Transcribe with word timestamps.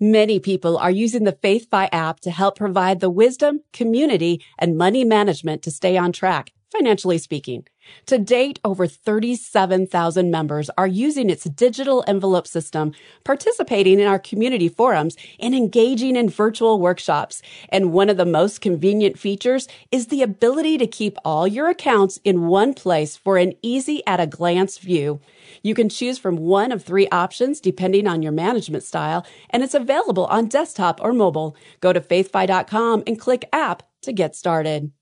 Many 0.00 0.38
people 0.38 0.78
are 0.78 0.92
using 0.92 1.24
the 1.24 1.32
FaithFi 1.32 1.88
app 1.90 2.20
to 2.20 2.30
help 2.30 2.56
provide 2.56 3.00
the 3.00 3.10
wisdom, 3.10 3.62
community, 3.72 4.40
and 4.56 4.78
money 4.78 5.04
management 5.04 5.60
to 5.62 5.72
stay 5.72 5.96
on 5.96 6.12
track, 6.12 6.52
financially 6.70 7.18
speaking. 7.18 7.64
To 8.06 8.18
date, 8.18 8.58
over 8.64 8.86
37,000 8.86 10.30
members 10.30 10.70
are 10.76 10.86
using 10.86 11.30
its 11.30 11.44
digital 11.44 12.04
envelope 12.06 12.46
system, 12.46 12.92
participating 13.24 13.98
in 13.98 14.06
our 14.06 14.18
community 14.18 14.68
forums, 14.68 15.16
and 15.40 15.54
engaging 15.54 16.16
in 16.16 16.28
virtual 16.28 16.80
workshops. 16.80 17.40
And 17.70 17.92
one 17.92 18.10
of 18.10 18.16
the 18.16 18.26
most 18.26 18.60
convenient 18.60 19.18
features 19.18 19.68
is 19.90 20.08
the 20.08 20.22
ability 20.22 20.78
to 20.78 20.86
keep 20.86 21.16
all 21.24 21.46
your 21.46 21.68
accounts 21.68 22.18
in 22.24 22.46
one 22.46 22.74
place 22.74 23.16
for 23.16 23.38
an 23.38 23.54
easy 23.62 24.02
at 24.06 24.20
a 24.20 24.26
glance 24.26 24.78
view. 24.78 25.20
You 25.62 25.74
can 25.74 25.88
choose 25.88 26.18
from 26.18 26.36
one 26.36 26.72
of 26.72 26.84
three 26.84 27.08
options 27.08 27.60
depending 27.60 28.06
on 28.06 28.22
your 28.22 28.32
management 28.32 28.84
style, 28.84 29.26
and 29.50 29.62
it's 29.62 29.74
available 29.74 30.26
on 30.26 30.46
desktop 30.46 31.00
or 31.02 31.12
mobile. 31.12 31.56
Go 31.80 31.92
to 31.92 32.00
faithfi.com 32.00 33.04
and 33.06 33.18
click 33.18 33.48
app 33.52 33.82
to 34.02 34.12
get 34.12 34.36
started. 34.36 34.92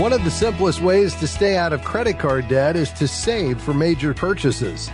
One 0.00 0.14
of 0.14 0.24
the 0.24 0.30
simplest 0.30 0.80
ways 0.80 1.14
to 1.16 1.26
stay 1.26 1.58
out 1.58 1.74
of 1.74 1.84
credit 1.84 2.18
card 2.18 2.48
debt 2.48 2.74
is 2.74 2.90
to 2.94 3.06
save 3.06 3.60
for 3.60 3.74
major 3.74 4.14
purchases. 4.14 4.88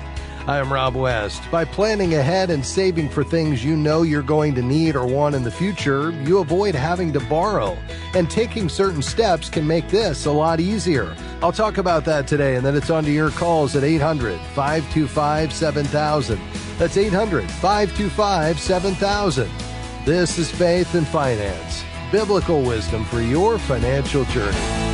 I 0.48 0.59
am 0.59 0.73
Rob 0.73 0.96
West. 0.96 1.48
By 1.48 1.65
planning 1.65 2.15
ahead 2.15 2.51
and 2.51 2.66
saving 2.66 3.10
for 3.10 3.23
things 3.23 3.65
you 3.65 3.77
know 3.77 4.02
you're 4.02 4.20
going 4.20 4.56
to 4.56 4.62
need 4.62 4.96
or 4.96 5.06
want 5.06 5.37
in 5.37 5.45
the 5.45 5.51
future, 5.52 6.10
you 6.24 6.38
avoid 6.38 6.74
having 6.74 7.12
to 7.12 7.20
borrow. 7.20 7.79
And 8.15 8.29
taking 8.29 8.69
certain 8.69 9.01
steps 9.01 9.48
can 9.48 9.65
make 9.65 9.88
this 9.91 10.27
a 10.27 10.32
lot 10.32 10.59
easier. 10.59 11.15
I'll 11.41 11.52
talk 11.52 11.79
about 11.79 12.04
that 12.07 12.27
today, 12.27 12.57
and 12.57 12.66
then 12.66 12.74
it's 12.74 12.91
on 12.91 13.04
to 13.04 13.12
your 13.12 13.30
calls 13.30 13.77
at 13.77 13.84
800 13.84 14.41
525 14.57 15.52
7000. 15.52 16.41
That's 16.79 16.96
800 16.96 17.48
525 17.48 18.59
7000. 18.59 19.51
This 20.04 20.37
is 20.37 20.51
Faith 20.51 20.96
and 20.96 21.07
Finance, 21.07 21.85
biblical 22.10 22.63
wisdom 22.63 23.04
for 23.04 23.20
your 23.20 23.57
financial 23.57 24.24
journey. 24.24 24.85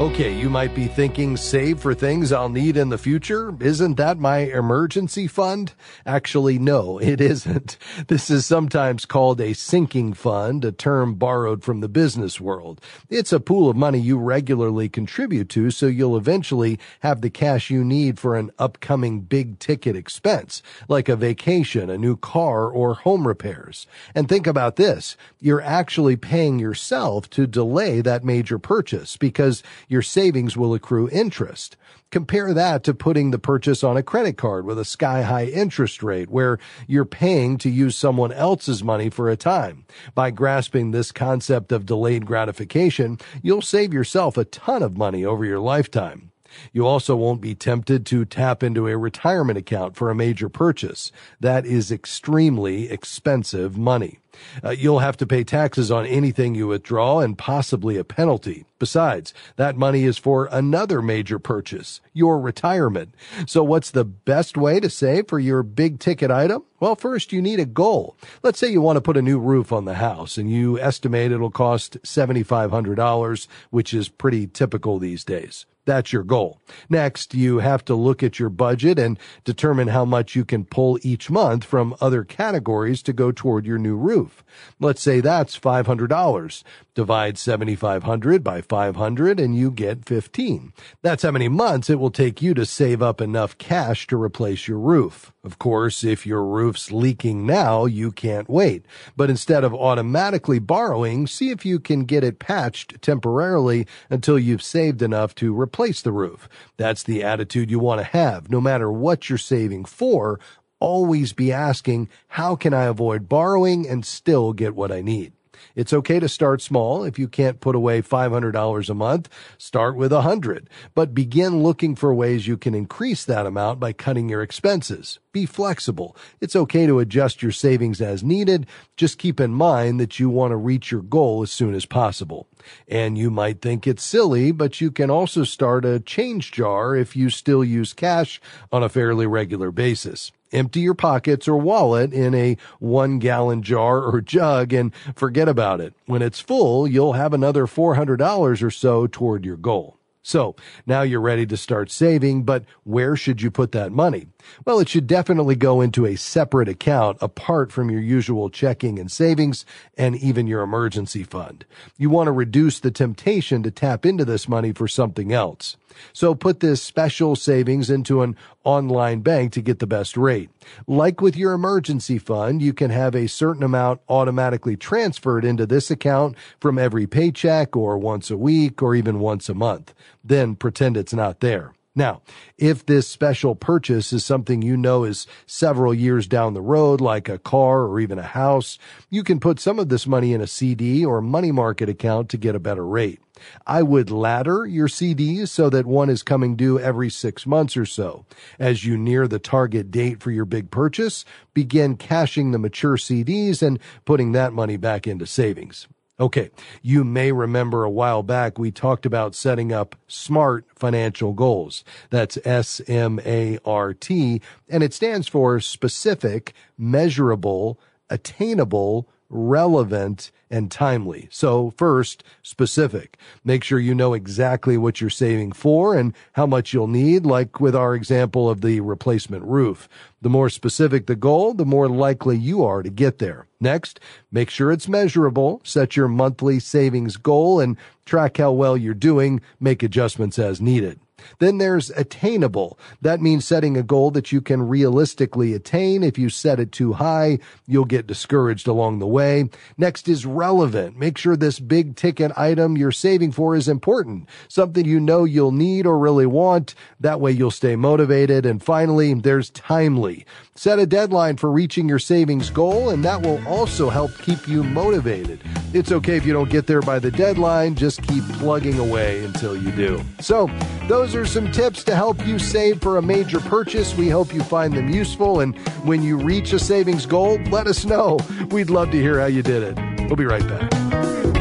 Okay, 0.00 0.32
you 0.34 0.48
might 0.48 0.74
be 0.74 0.86
thinking, 0.86 1.36
save 1.36 1.78
for 1.78 1.92
things 1.92 2.32
I'll 2.32 2.48
need 2.48 2.78
in 2.78 2.88
the 2.88 2.96
future? 2.96 3.54
Isn't 3.60 3.98
that 3.98 4.18
my 4.18 4.38
emergency 4.38 5.26
fund? 5.26 5.74
Actually, 6.06 6.58
no, 6.58 6.96
it 6.96 7.20
isn't. 7.20 7.76
This 8.08 8.30
is 8.30 8.46
sometimes 8.46 9.04
called 9.04 9.42
a 9.42 9.52
sinking 9.52 10.14
fund, 10.14 10.64
a 10.64 10.72
term 10.72 11.16
borrowed 11.16 11.62
from 11.62 11.80
the 11.80 11.88
business 11.88 12.40
world. 12.40 12.80
It's 13.10 13.32
a 13.32 13.38
pool 13.38 13.68
of 13.68 13.76
money 13.76 13.98
you 13.98 14.16
regularly 14.16 14.88
contribute 14.88 15.50
to 15.50 15.70
so 15.70 15.86
you'll 15.86 16.16
eventually 16.16 16.78
have 17.00 17.20
the 17.20 17.28
cash 17.28 17.68
you 17.68 17.84
need 17.84 18.18
for 18.18 18.36
an 18.36 18.52
upcoming 18.58 19.20
big 19.20 19.58
ticket 19.58 19.96
expense, 19.96 20.62
like 20.88 21.10
a 21.10 21.16
vacation, 21.16 21.90
a 21.90 21.98
new 21.98 22.16
car, 22.16 22.70
or 22.70 22.94
home 22.94 23.28
repairs. 23.28 23.86
And 24.14 24.28
think 24.28 24.46
about 24.46 24.76
this. 24.76 25.16
You're 25.40 25.60
actually 25.60 26.16
paying 26.16 26.58
yourself 26.58 27.28
to 27.30 27.46
delay 27.46 28.00
that 28.00 28.24
major 28.24 28.58
purchase 28.58 29.18
because 29.18 29.62
your 29.90 30.02
savings 30.02 30.56
will 30.56 30.72
accrue 30.72 31.08
interest. 31.10 31.76
Compare 32.12 32.54
that 32.54 32.84
to 32.84 32.94
putting 32.94 33.32
the 33.32 33.38
purchase 33.40 33.82
on 33.82 33.96
a 33.96 34.02
credit 34.02 34.36
card 34.36 34.64
with 34.64 34.78
a 34.78 34.84
sky 34.84 35.22
high 35.22 35.46
interest 35.46 36.02
rate 36.02 36.30
where 36.30 36.58
you're 36.86 37.04
paying 37.04 37.58
to 37.58 37.68
use 37.68 37.96
someone 37.96 38.32
else's 38.32 38.84
money 38.84 39.10
for 39.10 39.28
a 39.28 39.36
time. 39.36 39.84
By 40.14 40.30
grasping 40.30 40.92
this 40.92 41.10
concept 41.10 41.72
of 41.72 41.86
delayed 41.86 42.24
gratification, 42.24 43.18
you'll 43.42 43.62
save 43.62 43.92
yourself 43.92 44.36
a 44.36 44.44
ton 44.44 44.84
of 44.84 44.96
money 44.96 45.24
over 45.24 45.44
your 45.44 45.60
lifetime. 45.60 46.29
You 46.72 46.86
also 46.86 47.16
won't 47.16 47.40
be 47.40 47.54
tempted 47.54 48.06
to 48.06 48.24
tap 48.24 48.62
into 48.62 48.88
a 48.88 48.96
retirement 48.96 49.58
account 49.58 49.96
for 49.96 50.10
a 50.10 50.14
major 50.14 50.48
purchase. 50.48 51.12
That 51.40 51.66
is 51.66 51.92
extremely 51.92 52.90
expensive 52.90 53.76
money. 53.76 54.20
Uh, 54.64 54.70
you'll 54.70 55.00
have 55.00 55.16
to 55.18 55.26
pay 55.26 55.44
taxes 55.44 55.90
on 55.90 56.06
anything 56.06 56.54
you 56.54 56.66
withdraw 56.66 57.20
and 57.20 57.36
possibly 57.36 57.96
a 57.96 58.04
penalty. 58.04 58.64
Besides, 58.78 59.34
that 59.56 59.76
money 59.76 60.04
is 60.04 60.18
for 60.18 60.48
another 60.50 61.02
major 61.02 61.38
purchase, 61.38 62.00
your 62.12 62.40
retirement. 62.40 63.14
So 63.46 63.62
what's 63.62 63.90
the 63.90 64.04
best 64.04 64.56
way 64.56 64.80
to 64.80 64.88
save 64.88 65.28
for 65.28 65.38
your 65.38 65.62
big 65.62 65.98
ticket 65.98 66.30
item? 66.30 66.64
Well, 66.78 66.96
first 66.96 67.32
you 67.32 67.42
need 67.42 67.60
a 67.60 67.66
goal. 67.66 68.16
Let's 68.42 68.58
say 68.58 68.70
you 68.70 68.80
want 68.80 68.96
to 68.96 69.02
put 69.02 69.18
a 69.18 69.22
new 69.22 69.38
roof 69.38 69.72
on 69.72 69.84
the 69.84 69.94
house 69.94 70.38
and 70.38 70.50
you 70.50 70.78
estimate 70.80 71.32
it'll 71.32 71.50
cost 71.50 72.02
$7,500, 72.02 73.46
which 73.70 73.92
is 73.92 74.08
pretty 74.08 74.46
typical 74.46 74.98
these 74.98 75.24
days. 75.24 75.66
That's 75.86 76.12
your 76.12 76.22
goal. 76.22 76.60
Next, 76.88 77.34
you 77.34 77.58
have 77.58 77.84
to 77.86 77.94
look 77.94 78.22
at 78.22 78.38
your 78.38 78.50
budget 78.50 78.98
and 78.98 79.18
determine 79.44 79.88
how 79.88 80.04
much 80.04 80.36
you 80.36 80.44
can 80.44 80.64
pull 80.64 80.98
each 81.02 81.30
month 81.30 81.64
from 81.64 81.96
other 82.00 82.22
categories 82.22 83.02
to 83.04 83.12
go 83.12 83.32
toward 83.32 83.66
your 83.66 83.78
new 83.78 83.96
roof. 83.96 84.44
Let's 84.78 85.00
say 85.00 85.20
that's 85.20 85.58
$500. 85.58 86.62
Divide 86.94 87.38
7,500 87.38 88.44
by 88.44 88.60
500 88.60 89.40
and 89.40 89.56
you 89.56 89.70
get 89.70 90.04
15. 90.04 90.72
That's 91.02 91.22
how 91.22 91.30
many 91.30 91.48
months 91.48 91.88
it 91.88 91.98
will 91.98 92.10
take 92.10 92.42
you 92.42 92.52
to 92.54 92.66
save 92.66 93.00
up 93.00 93.20
enough 93.20 93.56
cash 93.56 94.06
to 94.08 94.20
replace 94.20 94.68
your 94.68 94.78
roof. 94.78 95.32
Of 95.42 95.58
course, 95.58 96.04
if 96.04 96.26
your 96.26 96.44
roof's 96.44 96.92
leaking 96.92 97.46
now, 97.46 97.86
you 97.86 98.12
can't 98.12 98.50
wait. 98.50 98.84
But 99.16 99.30
instead 99.30 99.64
of 99.64 99.72
automatically 99.72 100.58
borrowing, 100.58 101.26
see 101.26 101.50
if 101.50 101.64
you 101.64 101.80
can 101.80 102.04
get 102.04 102.22
it 102.22 102.38
patched 102.38 103.00
temporarily 103.00 103.86
until 104.10 104.38
you've 104.38 104.62
saved 104.62 105.00
enough 105.00 105.34
to 105.36 105.58
replace 105.58 105.69
the 106.02 106.12
roof. 106.12 106.48
That's 106.76 107.02
the 107.02 107.22
attitude 107.22 107.70
you 107.70 107.78
want 107.78 108.00
to 108.00 108.04
have, 108.04 108.50
no 108.50 108.60
matter 108.60 108.90
what 108.90 109.28
you're 109.28 109.38
saving 109.38 109.84
for. 109.84 110.40
Always 110.78 111.32
be 111.32 111.52
asking, 111.52 112.08
how 112.28 112.56
can 112.56 112.72
I 112.72 112.84
avoid 112.84 113.28
borrowing 113.28 113.88
and 113.88 114.04
still 114.04 114.52
get 114.52 114.74
what 114.74 114.90
I 114.90 115.02
need? 115.02 115.32
It's 115.74 115.92
okay 115.92 116.20
to 116.20 116.28
start 116.28 116.62
small. 116.62 117.04
If 117.04 117.18
you 117.18 117.28
can't 117.28 117.60
put 117.60 117.74
away 117.74 118.02
$500 118.02 118.90
a 118.90 118.94
month, 118.94 119.28
start 119.58 119.96
with 119.96 120.12
100, 120.12 120.68
but 120.94 121.14
begin 121.14 121.62
looking 121.62 121.94
for 121.94 122.14
ways 122.14 122.46
you 122.46 122.56
can 122.56 122.74
increase 122.74 123.24
that 123.24 123.46
amount 123.46 123.80
by 123.80 123.92
cutting 123.92 124.28
your 124.28 124.42
expenses. 124.42 125.18
Be 125.32 125.46
flexible. 125.46 126.16
It's 126.40 126.56
okay 126.56 126.86
to 126.86 126.98
adjust 126.98 127.42
your 127.42 127.52
savings 127.52 128.00
as 128.00 128.24
needed. 128.24 128.66
Just 128.96 129.18
keep 129.18 129.38
in 129.38 129.52
mind 129.52 130.00
that 130.00 130.18
you 130.18 130.28
want 130.28 130.50
to 130.50 130.56
reach 130.56 130.90
your 130.90 131.02
goal 131.02 131.42
as 131.42 131.52
soon 131.52 131.74
as 131.74 131.86
possible. 131.86 132.48
And 132.88 133.16
you 133.16 133.30
might 133.30 133.62
think 133.62 133.86
it's 133.86 134.02
silly, 134.02 134.50
but 134.50 134.80
you 134.80 134.90
can 134.90 135.10
also 135.10 135.44
start 135.44 135.84
a 135.84 136.00
change 136.00 136.50
jar 136.50 136.96
if 136.96 137.14
you 137.14 137.30
still 137.30 137.62
use 137.62 137.92
cash 137.92 138.40
on 138.72 138.82
a 138.82 138.88
fairly 138.88 139.26
regular 139.26 139.70
basis. 139.70 140.32
Empty 140.52 140.80
your 140.80 140.94
pockets 140.94 141.46
or 141.46 141.56
wallet 141.56 142.12
in 142.12 142.34
a 142.34 142.56
one 142.78 143.18
gallon 143.18 143.62
jar 143.62 144.02
or 144.02 144.20
jug 144.20 144.72
and 144.72 144.92
forget 145.14 145.48
about 145.48 145.80
it. 145.80 145.94
When 146.06 146.22
it's 146.22 146.40
full, 146.40 146.88
you'll 146.88 147.12
have 147.12 147.32
another 147.32 147.66
$400 147.66 148.62
or 148.62 148.70
so 148.70 149.06
toward 149.06 149.44
your 149.44 149.56
goal. 149.56 149.96
So 150.22 150.54
now 150.86 151.02
you're 151.02 151.20
ready 151.20 151.46
to 151.46 151.56
start 151.56 151.90
saving, 151.90 152.42
but 152.42 152.64
where 152.84 153.16
should 153.16 153.40
you 153.40 153.50
put 153.50 153.72
that 153.72 153.90
money? 153.90 154.26
Well, 154.64 154.80
it 154.80 154.88
should 154.88 155.06
definitely 155.06 155.56
go 155.56 155.80
into 155.80 156.06
a 156.06 156.16
separate 156.16 156.68
account 156.68 157.18
apart 157.20 157.72
from 157.72 157.90
your 157.90 158.00
usual 158.00 158.50
checking 158.50 158.98
and 158.98 159.10
savings 159.10 159.64
and 159.96 160.16
even 160.16 160.46
your 160.46 160.62
emergency 160.62 161.22
fund. 161.22 161.64
You 161.96 162.10
want 162.10 162.28
to 162.28 162.32
reduce 162.32 162.80
the 162.80 162.90
temptation 162.90 163.62
to 163.62 163.70
tap 163.70 164.04
into 164.04 164.24
this 164.24 164.48
money 164.48 164.72
for 164.72 164.88
something 164.88 165.32
else. 165.32 165.76
So 166.12 166.34
put 166.34 166.60
this 166.60 166.82
special 166.82 167.36
savings 167.36 167.90
into 167.90 168.22
an 168.22 168.36
online 168.64 169.20
bank 169.20 169.52
to 169.52 169.62
get 169.62 169.78
the 169.78 169.86
best 169.86 170.16
rate. 170.16 170.50
Like 170.86 171.20
with 171.20 171.36
your 171.36 171.52
emergency 171.52 172.18
fund, 172.18 172.62
you 172.62 172.72
can 172.72 172.90
have 172.90 173.14
a 173.14 173.26
certain 173.26 173.62
amount 173.62 174.00
automatically 174.08 174.76
transferred 174.76 175.44
into 175.44 175.66
this 175.66 175.90
account 175.90 176.36
from 176.60 176.78
every 176.78 177.06
paycheck 177.06 177.76
or 177.76 177.98
once 177.98 178.30
a 178.30 178.36
week 178.36 178.82
or 178.82 178.94
even 178.94 179.20
once 179.20 179.48
a 179.48 179.54
month. 179.54 179.94
Then 180.22 180.54
pretend 180.54 180.96
it's 180.96 181.14
not 181.14 181.40
there. 181.40 181.72
Now, 182.00 182.22
if 182.56 182.86
this 182.86 183.06
special 183.06 183.54
purchase 183.54 184.10
is 184.10 184.24
something 184.24 184.62
you 184.62 184.74
know 184.74 185.04
is 185.04 185.26
several 185.44 185.92
years 185.92 186.26
down 186.26 186.54
the 186.54 186.62
road, 186.62 186.98
like 186.98 187.28
a 187.28 187.36
car 187.36 187.82
or 187.82 188.00
even 188.00 188.18
a 188.18 188.22
house, 188.22 188.78
you 189.10 189.22
can 189.22 189.38
put 189.38 189.60
some 189.60 189.78
of 189.78 189.90
this 189.90 190.06
money 190.06 190.32
in 190.32 190.40
a 190.40 190.46
CD 190.46 191.04
or 191.04 191.20
money 191.20 191.52
market 191.52 191.90
account 191.90 192.30
to 192.30 192.38
get 192.38 192.54
a 192.54 192.58
better 192.58 192.86
rate. 192.86 193.20
I 193.66 193.82
would 193.82 194.10
ladder 194.10 194.64
your 194.64 194.88
CDs 194.88 195.48
so 195.48 195.68
that 195.68 195.84
one 195.84 196.08
is 196.08 196.22
coming 196.22 196.56
due 196.56 196.78
every 196.78 197.10
six 197.10 197.46
months 197.46 197.76
or 197.76 197.84
so. 197.84 198.24
As 198.58 198.82
you 198.86 198.96
near 198.96 199.28
the 199.28 199.38
target 199.38 199.90
date 199.90 200.22
for 200.22 200.30
your 200.30 200.46
big 200.46 200.70
purchase, 200.70 201.26
begin 201.52 201.98
cashing 201.98 202.52
the 202.52 202.58
mature 202.58 202.96
CDs 202.96 203.60
and 203.60 203.78
putting 204.06 204.32
that 204.32 204.54
money 204.54 204.78
back 204.78 205.06
into 205.06 205.26
savings. 205.26 205.86
Okay, 206.20 206.50
you 206.82 207.02
may 207.02 207.32
remember 207.32 207.82
a 207.82 207.90
while 207.90 208.22
back 208.22 208.58
we 208.58 208.70
talked 208.70 209.06
about 209.06 209.34
setting 209.34 209.72
up 209.72 209.96
SMART 210.06 210.66
financial 210.76 211.32
goals. 211.32 211.82
That's 212.10 212.36
S-M-A-R-T, 212.44 214.42
and 214.68 214.82
it 214.82 214.92
stands 214.92 215.28
for 215.28 215.60
specific, 215.60 216.52
measurable, 216.76 217.80
attainable, 218.10 219.08
relevant 219.30 220.30
and 220.50 220.70
timely. 220.70 221.28
So 221.30 221.72
first, 221.76 222.24
specific. 222.42 223.16
Make 223.44 223.62
sure 223.64 223.78
you 223.78 223.94
know 223.94 224.12
exactly 224.12 224.76
what 224.76 225.00
you're 225.00 225.08
saving 225.08 225.52
for 225.52 225.94
and 225.94 226.12
how 226.32 226.46
much 226.46 226.74
you'll 226.74 226.88
need, 226.88 227.24
like 227.24 227.60
with 227.60 227.74
our 227.74 227.94
example 227.94 228.50
of 228.50 228.60
the 228.60 228.80
replacement 228.80 229.44
roof. 229.44 229.88
The 230.20 230.28
more 230.28 230.50
specific 230.50 231.06
the 231.06 231.16
goal, 231.16 231.54
the 231.54 231.64
more 231.64 231.88
likely 231.88 232.36
you 232.36 232.64
are 232.64 232.82
to 232.82 232.90
get 232.90 233.18
there. 233.18 233.46
Next, 233.60 234.00
make 234.32 234.50
sure 234.50 234.72
it's 234.72 234.88
measurable. 234.88 235.60
Set 235.64 235.96
your 235.96 236.08
monthly 236.08 236.58
savings 236.58 237.16
goal 237.16 237.60
and 237.60 237.76
track 238.04 238.38
how 238.38 238.52
well 238.52 238.76
you're 238.76 238.94
doing. 238.94 239.40
Make 239.60 239.82
adjustments 239.82 240.38
as 240.38 240.60
needed. 240.60 240.98
Then 241.38 241.58
there's 241.58 241.90
attainable. 241.90 242.78
That 243.00 243.20
means 243.20 243.44
setting 243.44 243.76
a 243.76 243.82
goal 243.82 244.10
that 244.12 244.32
you 244.32 244.40
can 244.40 244.66
realistically 244.66 245.54
attain. 245.54 246.02
If 246.02 246.18
you 246.18 246.28
set 246.28 246.60
it 246.60 246.72
too 246.72 246.92
high, 246.94 247.38
you'll 247.66 247.84
get 247.84 248.06
discouraged 248.06 248.66
along 248.66 248.98
the 248.98 249.06
way. 249.06 249.48
Next 249.76 250.08
is 250.08 250.26
relevant. 250.26 250.98
Make 250.98 251.18
sure 251.18 251.36
this 251.36 251.60
big 251.60 251.96
ticket 251.96 252.32
item 252.36 252.76
you're 252.76 252.92
saving 252.92 253.32
for 253.32 253.56
is 253.56 253.68
important, 253.68 254.28
something 254.48 254.84
you 254.84 255.00
know 255.00 255.24
you'll 255.24 255.52
need 255.52 255.86
or 255.86 255.98
really 255.98 256.26
want. 256.26 256.74
That 257.00 257.20
way 257.20 257.32
you'll 257.32 257.50
stay 257.50 257.76
motivated. 257.76 258.46
And 258.46 258.62
finally, 258.62 259.14
there's 259.14 259.50
timely. 259.50 260.26
Set 260.54 260.78
a 260.78 260.86
deadline 260.86 261.36
for 261.36 261.50
reaching 261.50 261.88
your 261.88 261.98
savings 261.98 262.50
goal, 262.50 262.90
and 262.90 263.04
that 263.04 263.22
will 263.22 263.46
also 263.48 263.88
help 263.88 264.10
keep 264.18 264.46
you 264.46 264.62
motivated. 264.62 265.40
It's 265.72 265.90
okay 265.90 266.16
if 266.16 266.26
you 266.26 266.32
don't 266.32 266.50
get 266.50 266.66
there 266.66 266.82
by 266.82 266.98
the 266.98 267.10
deadline, 267.10 267.74
just 267.74 268.02
keep 268.02 268.22
plugging 268.34 268.78
away 268.78 269.24
until 269.24 269.56
you 269.56 269.70
do. 269.72 270.02
So, 270.20 270.50
those 270.86 271.09
are 271.14 271.26
some 271.26 271.50
tips 271.50 271.82
to 271.84 271.94
help 271.94 272.26
you 272.26 272.38
save 272.38 272.80
for 272.80 272.98
a 272.98 273.02
major 273.02 273.40
purchase. 273.40 273.94
We 273.96 274.08
hope 274.08 274.34
you 274.34 274.42
find 274.42 274.74
them 274.74 274.88
useful, 274.90 275.40
and 275.40 275.56
when 275.84 276.02
you 276.02 276.16
reach 276.16 276.52
a 276.52 276.58
savings 276.58 277.06
goal, 277.06 277.38
let 277.50 277.66
us 277.66 277.84
know. 277.84 278.18
We'd 278.50 278.70
love 278.70 278.90
to 278.90 279.00
hear 279.00 279.18
how 279.18 279.26
you 279.26 279.42
did 279.42 279.62
it. 279.62 280.06
We'll 280.06 280.16
be 280.16 280.24
right 280.24 280.46
back. 280.46 281.39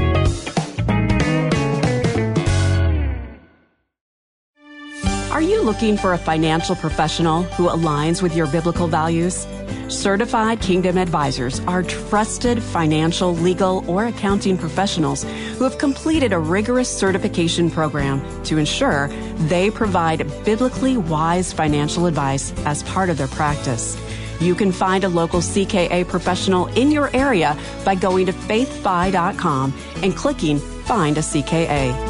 Are 5.39 5.51
you 5.53 5.61
looking 5.61 5.95
for 5.95 6.11
a 6.11 6.17
financial 6.17 6.75
professional 6.75 7.43
who 7.43 7.69
aligns 7.69 8.21
with 8.21 8.35
your 8.35 8.45
biblical 8.47 8.89
values? 8.89 9.47
Certified 9.87 10.59
Kingdom 10.59 10.97
Advisors 10.97 11.61
are 11.61 11.81
trusted 11.81 12.61
financial, 12.61 13.33
legal, 13.33 13.89
or 13.89 14.07
accounting 14.07 14.57
professionals 14.57 15.23
who 15.23 15.63
have 15.63 15.77
completed 15.77 16.33
a 16.33 16.37
rigorous 16.37 16.89
certification 16.93 17.71
program 17.71 18.19
to 18.43 18.57
ensure 18.57 19.07
they 19.47 19.71
provide 19.71 20.29
biblically 20.43 20.97
wise 20.97 21.53
financial 21.53 22.05
advice 22.05 22.51
as 22.65 22.83
part 22.83 23.09
of 23.09 23.17
their 23.17 23.29
practice. 23.29 23.95
You 24.41 24.55
can 24.55 24.73
find 24.73 25.05
a 25.05 25.09
local 25.09 25.39
CKA 25.39 26.05
professional 26.09 26.67
in 26.73 26.91
your 26.91 27.15
area 27.15 27.57
by 27.85 27.95
going 27.95 28.25
to 28.25 28.33
faithfi.com 28.33 29.73
and 30.03 30.13
clicking 30.17 30.59
Find 30.89 31.19
a 31.19 31.21
CKA. 31.21 32.08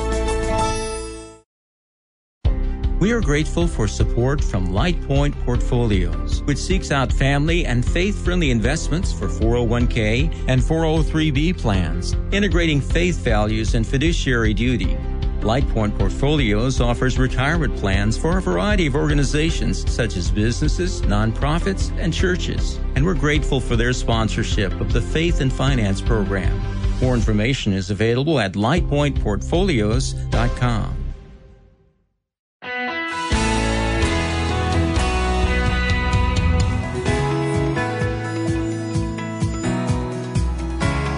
We 2.99 3.11
are 3.13 3.21
grateful 3.21 3.65
for 3.65 3.87
support 3.87 4.43
from 4.43 4.67
LightPoint 4.67 5.33
Portfolios, 5.45 6.43
which 6.43 6.57
seeks 6.57 6.91
out 6.91 7.13
family 7.13 7.65
and 7.65 7.85
faith 7.85 8.25
friendly 8.25 8.51
investments 8.51 9.13
for 9.13 9.29
401k 9.29 10.49
and 10.49 10.61
403b 10.61 11.57
plans, 11.57 12.17
integrating 12.33 12.81
faith 12.81 13.19
values 13.19 13.73
and 13.73 13.87
fiduciary 13.87 14.53
duty. 14.53 14.97
LightPoint 15.39 15.97
Portfolios 15.97 16.81
offers 16.81 17.17
retirement 17.17 17.73
plans 17.77 18.17
for 18.17 18.37
a 18.37 18.41
variety 18.41 18.87
of 18.87 18.95
organizations 18.95 19.89
such 19.89 20.17
as 20.17 20.29
businesses, 20.29 21.01
nonprofits, 21.03 21.97
and 21.99 22.13
churches. 22.13 22.77
And 22.95 23.05
we're 23.05 23.13
grateful 23.13 23.61
for 23.61 23.77
their 23.77 23.93
sponsorship 23.93 24.73
of 24.81 24.91
the 24.91 25.01
Faith 25.01 25.39
and 25.39 25.53
Finance 25.53 26.01
program. 26.01 26.59
More 26.99 27.15
information 27.15 27.71
is 27.71 27.91
available 27.91 28.41
at 28.41 28.55
lightpointportfolios.com. 28.55 30.98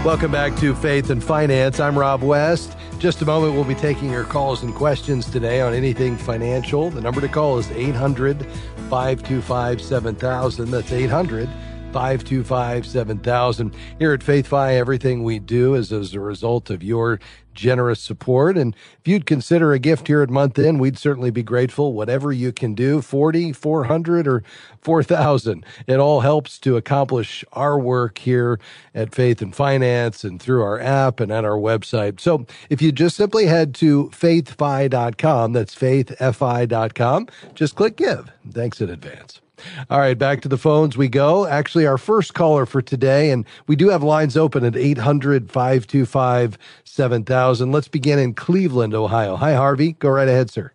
Welcome 0.03 0.31
back 0.31 0.55
to 0.57 0.73
Faith 0.73 1.11
and 1.11 1.23
Finance. 1.23 1.79
I'm 1.79 1.95
Rob 1.95 2.23
West. 2.23 2.75
Just 2.97 3.21
a 3.21 3.25
moment, 3.25 3.53
we'll 3.53 3.63
be 3.63 3.75
taking 3.75 4.09
your 4.09 4.23
calls 4.23 4.63
and 4.63 4.73
questions 4.73 5.29
today 5.29 5.61
on 5.61 5.75
anything 5.75 6.17
financial. 6.17 6.89
The 6.89 7.01
number 7.01 7.21
to 7.21 7.27
call 7.27 7.59
is 7.59 7.69
800 7.69 8.43
525 8.89 9.79
7000. 9.79 10.71
That's 10.71 10.91
800 10.91 11.47
525 11.91 12.85
7000. 12.85 13.75
Here 13.99 14.13
at 14.13 14.21
FaithFi, 14.21 14.77
everything 14.77 15.23
we 15.23 15.39
do 15.39 15.75
is 15.75 15.91
as 15.91 16.13
a 16.13 16.19
result 16.19 16.69
of 16.69 16.81
your 16.81 17.19
generous 17.53 17.99
support. 17.99 18.57
And 18.57 18.75
if 18.99 19.07
you'd 19.07 19.25
consider 19.25 19.73
a 19.73 19.79
gift 19.79 20.07
here 20.07 20.21
at 20.21 20.29
month 20.29 20.57
end, 20.57 20.79
we'd 20.79 20.97
certainly 20.97 21.31
be 21.31 21.43
grateful. 21.43 21.93
Whatever 21.93 22.31
you 22.31 22.51
can 22.51 22.73
do, 22.73 23.01
40, 23.01 23.53
400 23.53 24.27
or 24.27 24.43
4,000. 24.81 25.65
It 25.87 25.99
all 25.99 26.21
helps 26.21 26.59
to 26.59 26.77
accomplish 26.77 27.43
our 27.53 27.79
work 27.79 28.17
here 28.19 28.59
at 28.95 29.13
Faith 29.13 29.41
and 29.41 29.55
Finance 29.55 30.23
and 30.23 30.41
through 30.41 30.63
our 30.63 30.79
app 30.79 31.19
and 31.19 31.31
at 31.31 31.45
our 31.45 31.57
website. 31.57 32.19
So 32.19 32.45
if 32.69 32.81
you 32.81 32.91
just 32.91 33.15
simply 33.15 33.45
head 33.45 33.75
to 33.75 34.09
faithfi.com, 34.09 35.53
that's 35.53 35.75
faithfi.com, 35.75 37.27
just 37.53 37.75
click 37.75 37.97
give. 37.97 38.31
Thanks 38.49 38.81
in 38.81 38.89
advance. 38.89 39.41
All 39.89 39.99
right, 39.99 40.17
back 40.17 40.41
to 40.41 40.47
the 40.47 40.57
phones 40.57 40.97
we 40.97 41.07
go. 41.07 41.45
Actually, 41.45 41.85
our 41.85 41.97
first 41.97 42.33
caller 42.33 42.65
for 42.65 42.81
today, 42.81 43.31
and 43.31 43.45
we 43.67 43.75
do 43.75 43.89
have 43.89 44.03
lines 44.03 44.37
open 44.37 44.63
at 44.63 44.75
800 44.75 45.51
525 45.51 46.57
7000. 46.83 47.71
Let's 47.71 47.87
begin 47.87 48.19
in 48.19 48.33
Cleveland, 48.33 48.93
Ohio. 48.93 49.35
Hi, 49.35 49.53
Harvey. 49.53 49.93
Go 49.93 50.09
right 50.09 50.27
ahead, 50.27 50.49
sir. 50.49 50.71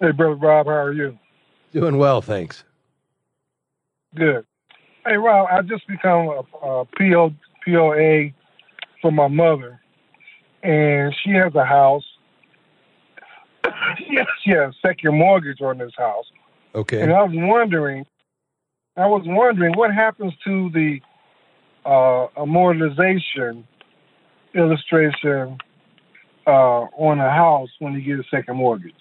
Hey, 0.00 0.12
Brother 0.12 0.36
Rob, 0.36 0.66
how 0.66 0.72
are 0.72 0.92
you? 0.92 1.18
Doing 1.72 1.98
well, 1.98 2.22
thanks. 2.22 2.64
Good. 4.14 4.46
Hey, 5.04 5.16
Rob, 5.16 5.48
I 5.50 5.62
just 5.62 5.86
become 5.86 6.28
a, 6.28 6.66
a 6.66 6.84
PO, 6.84 7.34
POA 7.64 8.30
for 9.00 9.10
my 9.10 9.28
mother, 9.28 9.80
and 10.62 11.14
she 11.22 11.30
has 11.30 11.54
a 11.54 11.64
house. 11.64 12.04
yes, 14.10 14.26
she 14.44 14.50
has 14.50 14.74
a 14.74 14.86
second 14.86 15.18
mortgage 15.18 15.60
on 15.60 15.78
this 15.78 15.92
house. 15.96 16.26
Okay. 16.74 17.00
And 17.00 17.12
I 17.12 17.22
was 17.22 17.32
wondering, 17.34 18.04
I 18.96 19.06
was 19.06 19.22
wondering 19.26 19.74
what 19.76 19.92
happens 19.92 20.32
to 20.44 20.70
the 20.70 21.00
uh, 21.84 22.28
amortization 22.36 23.64
illustration 24.54 25.58
uh, 26.46 26.50
on 26.50 27.20
a 27.20 27.30
house 27.30 27.70
when 27.78 27.94
you 27.94 28.00
get 28.00 28.18
a 28.18 28.28
second 28.30 28.56
mortgage. 28.56 28.94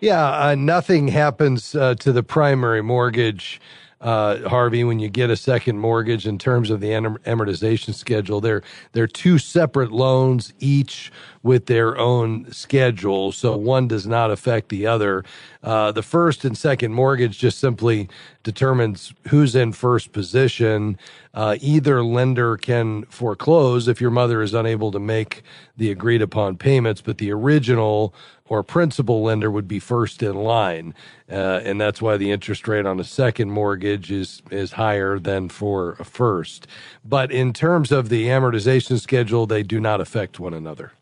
Yeah, 0.00 0.48
uh, 0.48 0.54
nothing 0.54 1.08
happens 1.08 1.74
uh, 1.74 1.94
to 1.96 2.12
the 2.12 2.22
primary 2.22 2.82
mortgage 2.82 3.60
uh, 4.06 4.48
Harvey, 4.48 4.84
when 4.84 5.00
you 5.00 5.08
get 5.08 5.30
a 5.30 5.36
second 5.36 5.80
mortgage 5.80 6.28
in 6.28 6.38
terms 6.38 6.70
of 6.70 6.78
the 6.78 6.90
amortization 6.90 7.92
schedule. 7.92 8.40
They're, 8.40 8.62
they're 8.92 9.08
two 9.08 9.36
separate 9.36 9.90
loans, 9.90 10.52
each 10.60 11.10
with 11.42 11.66
their 11.66 11.98
own 11.98 12.48
schedule. 12.52 13.32
So 13.32 13.56
one 13.56 13.88
does 13.88 14.06
not 14.06 14.30
affect 14.30 14.68
the 14.68 14.86
other. 14.86 15.24
Uh, 15.64 15.90
the 15.90 16.04
first 16.04 16.44
and 16.44 16.56
second 16.56 16.92
mortgage 16.92 17.36
just 17.36 17.58
simply 17.58 18.08
determines 18.44 19.12
who's 19.26 19.56
in 19.56 19.72
first 19.72 20.12
position. 20.12 20.96
Uh, 21.36 21.58
either 21.60 22.02
lender 22.02 22.56
can 22.56 23.04
foreclose 23.04 23.88
if 23.88 24.00
your 24.00 24.10
mother 24.10 24.40
is 24.40 24.54
unable 24.54 24.90
to 24.90 24.98
make 24.98 25.42
the 25.76 25.90
agreed 25.90 26.22
upon 26.22 26.56
payments, 26.56 27.02
but 27.02 27.18
the 27.18 27.30
original 27.30 28.14
or 28.48 28.62
principal 28.62 29.22
lender 29.22 29.50
would 29.50 29.68
be 29.68 29.78
first 29.78 30.22
in 30.22 30.34
line, 30.34 30.94
uh, 31.30 31.60
and 31.62 31.78
that's 31.78 32.00
why 32.00 32.16
the 32.16 32.30
interest 32.30 32.66
rate 32.66 32.86
on 32.86 32.98
a 32.98 33.04
second 33.04 33.50
mortgage 33.50 34.10
is 34.10 34.40
is 34.50 34.72
higher 34.72 35.18
than 35.18 35.50
for 35.50 35.96
a 35.98 36.04
first. 36.04 36.66
But 37.04 37.30
in 37.30 37.52
terms 37.52 37.92
of 37.92 38.08
the 38.08 38.28
amortization 38.28 38.98
schedule, 38.98 39.46
they 39.46 39.62
do 39.62 39.78
not 39.78 40.00
affect 40.00 40.40
one 40.40 40.54
another. 40.54 40.92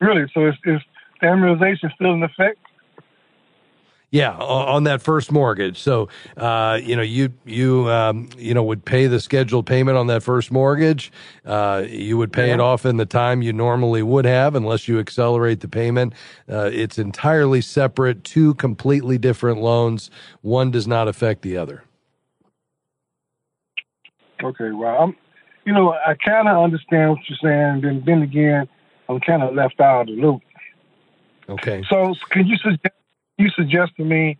Really? 0.00 0.30
So 0.34 0.46
is, 0.48 0.54
is 0.64 0.80
the 1.22 1.28
amortization 1.28 1.94
still 1.94 2.12
in 2.12 2.22
effect? 2.22 2.58
Yeah, 4.12 4.32
on 4.32 4.84
that 4.84 5.00
first 5.02 5.30
mortgage. 5.30 5.78
So, 5.78 6.08
uh, 6.36 6.80
you 6.82 6.96
know, 6.96 7.02
you 7.02 7.32
you 7.44 7.88
um, 7.88 8.28
you 8.36 8.54
know 8.54 8.64
would 8.64 8.84
pay 8.84 9.06
the 9.06 9.20
scheduled 9.20 9.66
payment 9.66 9.96
on 9.96 10.08
that 10.08 10.24
first 10.24 10.50
mortgage. 10.50 11.12
Uh, 11.44 11.84
you 11.88 12.18
would 12.18 12.32
pay 12.32 12.48
yeah. 12.48 12.54
it 12.54 12.60
off 12.60 12.84
in 12.84 12.96
the 12.96 13.06
time 13.06 13.40
you 13.40 13.52
normally 13.52 14.02
would 14.02 14.24
have, 14.24 14.56
unless 14.56 14.88
you 14.88 14.98
accelerate 14.98 15.60
the 15.60 15.68
payment. 15.68 16.12
Uh, 16.48 16.70
it's 16.72 16.98
entirely 16.98 17.60
separate, 17.60 18.24
two 18.24 18.54
completely 18.54 19.16
different 19.16 19.60
loans. 19.60 20.10
One 20.42 20.72
does 20.72 20.88
not 20.88 21.06
affect 21.06 21.42
the 21.42 21.56
other. 21.56 21.84
Okay, 24.42 24.72
well, 24.72 25.02
I'm, 25.02 25.16
you 25.64 25.72
know, 25.72 25.92
I 25.92 26.14
kind 26.14 26.48
of 26.48 26.60
understand 26.60 27.10
what 27.10 27.20
you're 27.28 27.38
saying. 27.40 27.82
Then, 27.82 28.02
then 28.04 28.22
again, 28.22 28.68
I'm 29.08 29.20
kind 29.20 29.44
of 29.44 29.54
left 29.54 29.78
out 29.78 30.02
of 30.02 30.06
the 30.08 30.20
loop. 30.20 30.42
Okay. 31.48 31.84
So, 31.88 32.14
can 32.30 32.46
you 32.46 32.56
suggest 32.56 32.94
you 33.40 33.48
suggest 33.56 33.92
to 33.96 34.04
me 34.04 34.38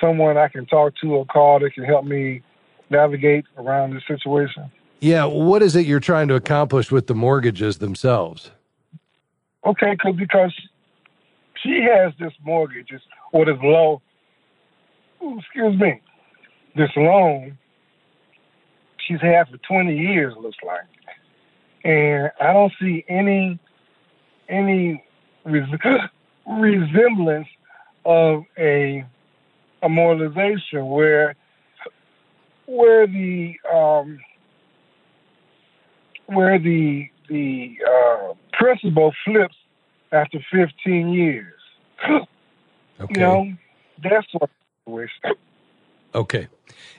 someone 0.00 0.36
I 0.36 0.48
can 0.48 0.66
talk 0.66 0.94
to 1.02 1.14
or 1.14 1.26
call 1.26 1.60
that 1.60 1.74
can 1.74 1.84
help 1.84 2.04
me 2.04 2.42
navigate 2.90 3.44
around 3.56 3.94
this 3.94 4.02
situation. 4.08 4.70
Yeah, 5.00 5.26
what 5.26 5.62
is 5.62 5.76
it 5.76 5.86
you're 5.86 6.00
trying 6.00 6.28
to 6.28 6.34
accomplish 6.34 6.90
with 6.90 7.06
the 7.06 7.14
mortgages 7.14 7.78
themselves? 7.78 8.50
Okay, 9.64 9.96
cause, 9.96 10.14
because 10.16 10.52
she 11.62 11.82
has 11.82 12.12
this 12.18 12.32
mortgage 12.44 12.90
or 13.32 13.44
this 13.44 13.58
loan, 13.62 13.98
excuse 15.20 15.78
me, 15.78 16.00
this 16.76 16.90
loan 16.96 17.58
she's 19.06 19.20
had 19.20 19.48
for 19.48 19.58
20 19.58 19.96
years, 19.96 20.34
looks 20.40 20.56
like. 20.64 20.82
And 21.84 22.30
I 22.40 22.52
don't 22.52 22.72
see 22.80 23.04
any 23.08 23.58
any 24.48 25.04
res- 25.44 25.68
resemblance 26.48 27.48
of 28.04 28.44
a 28.58 29.04
amortization 29.82 30.88
where 30.94 31.34
where 32.66 33.06
the 33.06 33.54
um, 33.72 34.18
where 36.26 36.58
the 36.58 37.08
the 37.28 37.76
uh, 37.86 38.34
principal 38.52 39.12
flips 39.24 39.56
after 40.12 40.38
15 40.52 41.08
years. 41.10 41.54
okay. 42.04 42.24
You 43.10 43.20
know, 43.20 43.52
that's 44.02 44.26
what 44.32 44.50
Okay. 46.14 46.48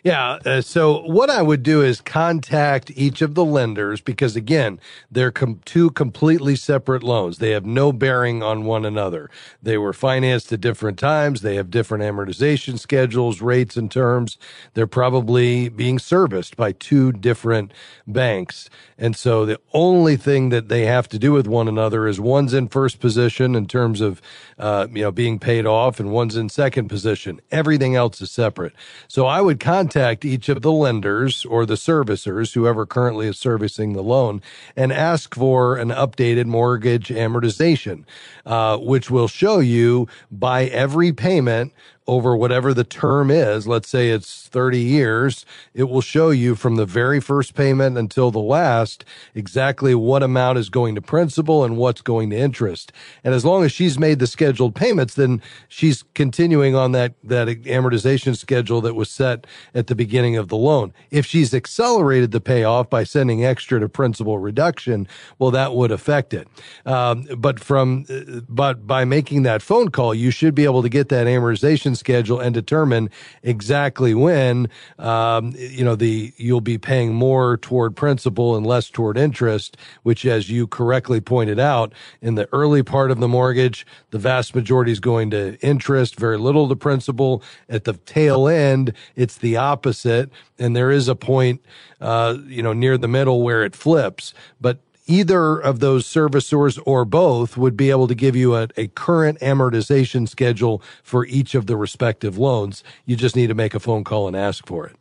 Yeah. 0.04 0.40
Uh, 0.46 0.62
so 0.62 1.02
what 1.02 1.30
I 1.30 1.42
would 1.42 1.64
do 1.64 1.82
is 1.82 2.00
contact 2.00 2.92
each 2.96 3.22
of 3.22 3.36
the 3.36 3.44
lenders 3.44 4.00
because 4.02 4.36
again, 4.36 4.80
they're 5.12 5.32
com- 5.32 5.60
two 5.66 5.90
completely 5.92 6.56
separate 6.56 7.04
loans. 7.04 7.40
They 7.40 7.52
have 7.52 7.66
no 7.66 7.92
bearing 7.92 8.42
on 8.42 8.64
one 8.64 8.86
another. 8.86 9.30
They 9.62 9.78
were 9.78 9.94
financed 9.94 10.54
at 10.54 10.62
different 10.62 11.00
times. 11.00 11.42
They 11.42 11.56
have 11.56 11.70
different 11.70 12.04
amortization 12.04 12.80
schedules, 12.80 13.42
rates 13.42 13.76
and 13.76 13.92
terms. 13.92 14.38
They're 14.74 14.88
probably 14.88 15.70
being 15.70 16.00
serviced 16.00 16.56
by 16.56 16.72
two 16.72 17.12
different 17.12 17.74
banks. 18.08 18.70
And 18.98 19.16
so 19.16 19.46
the 19.46 19.60
only 19.74 20.18
thing 20.18 20.50
that 20.50 20.68
they 20.68 20.86
have 20.86 21.08
to 21.10 21.20
do 21.20 21.32
with 21.32 21.48
one 21.48 21.68
another 21.68 22.08
is 22.08 22.20
one's 22.20 22.54
in 22.54 22.68
first 22.68 23.00
position 23.00 23.56
in 23.56 23.66
terms 23.66 24.02
of, 24.02 24.22
uh, 24.58 24.88
you 24.92 25.04
know, 25.04 25.12
being 25.12 25.40
paid 25.40 25.66
off 25.66 26.00
and 26.00 26.12
one's 26.12 26.36
in 26.36 26.50
second 26.50 26.90
position. 26.90 27.40
Everything 27.52 27.96
else 27.96 28.22
is 28.22 28.32
separate. 28.32 28.74
So 29.08 29.26
I 29.26 29.42
would 29.42 29.59
contact 29.60 30.26
each 30.26 30.50
of 30.50 30.62
the 30.62 30.72
lenders 30.72 31.46
or 31.46 31.66
the 31.66 31.76
servicers, 31.76 32.54
whoever 32.54 32.86
currently 32.86 33.28
is 33.28 33.38
servicing 33.38 33.94
the 33.94 34.02
loan, 34.02 34.42
and 34.76 34.92
ask 34.92 35.36
for 35.36 35.78
an 35.78 35.90
updated 35.90 36.46
mortgage 36.46 37.10
amortization, 37.10 38.04
uh, 38.46 38.78
which 38.78 39.12
will 39.12 39.28
show 39.28 39.60
you 39.60 40.08
by 40.32 40.66
every 40.66 41.12
payment 41.12 41.74
over 42.10 42.36
whatever 42.36 42.74
the 42.74 42.84
term 42.84 43.30
is, 43.30 43.68
let's 43.68 43.88
say 43.88 44.10
it's 44.10 44.48
30 44.48 44.80
years, 44.80 45.46
it 45.76 45.84
will 45.84 46.02
show 46.02 46.32
you 46.32 46.56
from 46.56 46.76
the 46.76 46.86
very 46.86 47.20
first 47.20 47.54
payment 47.54 48.00
until 48.00 48.32
the 48.32 48.40
last 48.40 49.06
exactly 49.36 49.94
what 49.94 50.24
amount 50.24 50.58
is 50.58 50.70
going 50.70 50.96
to 50.96 51.02
principal 51.02 51.64
and 51.64 51.78
what's 51.78 52.02
going 52.02 52.32
to 52.32 52.36
interest. 52.36 52.92
And 53.24 53.36
as 53.36 53.46
long 53.46 53.64
as 53.64 53.72
she's 53.72 54.00
made 54.00 54.18
the 54.18 54.26
scheduled 54.26 54.74
payments, 54.74 55.14
then 55.14 55.40
she's 55.68 56.04
continuing 56.16 56.74
on 56.74 56.94
that, 56.94 57.14
that 57.24 57.48
amortization 57.48 58.36
schedule 58.36 58.82
that 58.82 58.96
was 58.96 59.12
set 59.12 59.46
at 59.76 59.86
the 59.86 59.96
beginning 59.96 60.36
of 60.36 60.48
the 60.48 60.58
loan. 60.58 60.92
If 61.12 61.28
she's 61.28 61.54
accelerated 61.54 62.32
the 62.32 62.42
payoff 62.42 62.90
by 62.90 63.04
sending 63.04 63.46
extra 63.46 63.80
to 63.80 63.88
principal 63.88 64.40
reduction, 64.40 65.08
well, 65.38 65.52
that 65.52 65.76
would 65.76 65.92
affect 65.92 66.34
it. 66.34 66.48
Um, 66.88 67.28
but 67.38 67.60
from, 67.60 68.08
but 68.50 68.88
by 68.88 69.06
making 69.06 69.44
that 69.44 69.62
phone 69.62 69.90
call, 69.90 70.16
you 70.16 70.32
should 70.32 70.56
be 70.56 70.64
able 70.64 70.82
to 70.82 70.90
get 70.90 71.10
that 71.10 71.28
amortization 71.28 71.99
schedule 72.00 72.40
and 72.40 72.54
determine 72.54 73.10
exactly 73.44 74.14
when, 74.14 74.70
um, 74.98 75.54
you 75.58 75.84
know, 75.84 75.96
the, 75.96 76.34
you'll 76.38 76.62
be 76.62 76.78
paying 76.78 77.14
more 77.14 77.58
toward 77.58 77.96
principal 77.96 78.56
and 78.56 78.66
less 78.66 78.90
toward 78.90 79.18
interest, 79.18 79.78
which 80.04 80.26
as 80.26 80.50
you 80.50 80.66
correctly 80.68 81.22
pointed 81.22 81.60
out 81.60 81.94
in 82.22 82.36
the 82.36 82.48
early 82.52 82.82
part 82.82 83.12
of 83.12 83.20
the 83.20 83.28
mortgage, 83.28 83.86
the 84.12 84.20
vast 84.20 84.56
majority 84.56 84.92
is 84.92 85.00
going 85.00 85.30
to 85.32 85.58
interest, 85.62 86.20
very 86.20 86.38
little 86.38 86.68
to 86.70 86.76
principal. 86.76 87.44
At 87.68 87.84
the 87.84 87.94
tail 87.94 88.48
end, 88.48 88.94
it's 89.16 89.38
the 89.38 89.58
opposite. 89.58 90.30
And 90.58 90.76
there 90.76 90.92
is 90.92 91.08
a 91.08 91.16
point, 91.16 91.62
uh, 92.02 92.38
you 92.48 92.64
know, 92.64 92.74
near 92.74 92.98
the 92.98 93.08
middle 93.08 93.44
where 93.44 93.64
it 93.64 93.76
flips, 93.76 94.34
but 94.60 94.80
either 95.10 95.58
of 95.60 95.80
those 95.80 96.06
servicers 96.06 96.80
or 96.86 97.04
both 97.04 97.58
would 97.58 97.76
be 97.76 97.90
able 97.90 98.08
to 98.08 98.16
give 98.16 98.36
you 98.36 98.56
a, 98.56 98.68
a, 98.78 98.88
current 98.90 99.40
amortization 99.40 100.30
schedule 100.30 100.82
for 101.02 101.26
each 101.26 101.56
of 101.56 101.66
the 101.66 101.76
respective 101.76 102.38
loans. 102.38 102.84
You 103.06 103.16
just 103.16 103.36
need 103.36 103.48
to 103.48 103.56
make 103.56 103.74
a 103.74 103.80
phone 103.80 104.04
call 104.04 104.28
and 104.28 104.36
ask 104.36 104.66
for 104.68 104.86
it. 104.86 104.96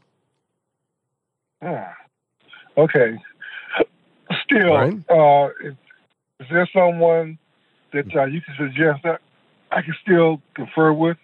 Ah, 1.63 1.95
okay. 2.79 3.19
Still, 4.45 4.75
right. 4.75 4.95
uh, 5.11 5.51
is, 5.63 5.75
is, 6.41 6.47
there 6.51 6.69
someone 6.73 7.39
that 7.93 8.07
uh, 8.17 8.25
you 8.25 8.41
can 8.41 8.55
suggest 8.57 9.03
that 9.05 9.21
I 9.71 9.83
can 9.83 9.95
still 10.03 10.41
confer 10.55 10.93
with? 10.93 11.19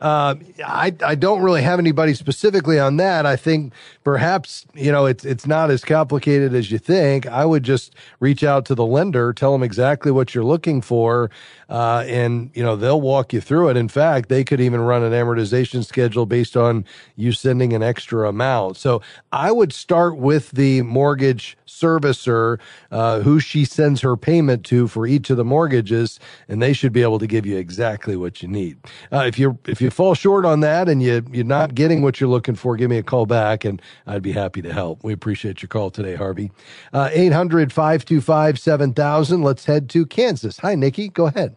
Uh, 0.00 0.36
I 0.64 0.94
I 1.04 1.14
don't 1.16 1.42
really 1.42 1.62
have 1.62 1.78
anybody 1.80 2.14
specifically 2.14 2.78
on 2.78 2.98
that. 2.98 3.26
I 3.26 3.34
think 3.36 3.72
perhaps 4.04 4.64
you 4.74 4.92
know 4.92 5.06
it's 5.06 5.24
it's 5.24 5.46
not 5.46 5.70
as 5.70 5.84
complicated 5.84 6.54
as 6.54 6.70
you 6.70 6.78
think. 6.78 7.26
I 7.26 7.44
would 7.44 7.64
just 7.64 7.96
reach 8.20 8.44
out 8.44 8.64
to 8.66 8.74
the 8.76 8.86
lender, 8.86 9.32
tell 9.32 9.52
them 9.52 9.64
exactly 9.64 10.12
what 10.12 10.34
you're 10.34 10.44
looking 10.44 10.82
for, 10.82 11.30
uh, 11.68 12.04
and 12.06 12.50
you 12.54 12.62
know 12.62 12.76
they'll 12.76 13.00
walk 13.00 13.32
you 13.32 13.40
through 13.40 13.70
it. 13.70 13.76
In 13.76 13.88
fact, 13.88 14.28
they 14.28 14.44
could 14.44 14.60
even 14.60 14.80
run 14.80 15.02
an 15.02 15.12
amortization 15.12 15.84
schedule 15.84 16.26
based 16.26 16.56
on 16.56 16.84
you 17.16 17.32
sending 17.32 17.72
an 17.72 17.82
extra 17.82 18.28
amount. 18.28 18.76
So 18.76 19.02
I 19.32 19.50
would 19.50 19.72
start 19.72 20.16
with 20.16 20.52
the 20.52 20.82
mortgage 20.82 21.56
servicer, 21.66 22.58
uh, 22.90 23.20
who 23.20 23.40
she 23.40 23.64
sends 23.64 24.00
her 24.02 24.16
payment 24.16 24.64
to 24.66 24.88
for 24.88 25.06
each 25.06 25.28
of 25.30 25.36
the 25.36 25.44
mortgages, 25.44 26.20
and 26.48 26.62
they 26.62 26.72
should 26.72 26.92
be 26.92 27.02
able 27.02 27.18
to 27.18 27.26
give 27.26 27.44
you 27.46 27.56
exactly 27.56 28.16
what 28.16 28.42
you 28.42 28.48
need. 28.48 28.78
Uh, 29.12 29.24
if 29.26 29.38
you 29.38 29.58
if 29.66 29.80
you 29.80 29.87
you 29.88 29.90
fall 29.90 30.14
short 30.14 30.44
on 30.44 30.60
that 30.60 30.86
and 30.86 31.02
you, 31.02 31.24
you're 31.32 31.44
not 31.44 31.74
getting 31.74 32.02
what 32.02 32.20
you're 32.20 32.28
looking 32.28 32.54
for, 32.54 32.76
give 32.76 32.90
me 32.90 32.98
a 32.98 33.02
call 33.02 33.24
back 33.24 33.64
and 33.64 33.80
I'd 34.06 34.22
be 34.22 34.32
happy 34.32 34.60
to 34.60 34.72
help. 34.72 35.02
We 35.02 35.14
appreciate 35.14 35.62
your 35.62 35.68
call 35.68 35.90
today, 35.90 36.14
Harvey. 36.14 36.52
Uh, 36.92 37.08
800 37.10 37.72
525 37.72 38.58
7000. 38.58 39.42
Let's 39.42 39.64
head 39.64 39.88
to 39.90 40.04
Kansas. 40.04 40.58
Hi, 40.58 40.74
Nikki. 40.74 41.08
Go 41.08 41.26
ahead. 41.26 41.56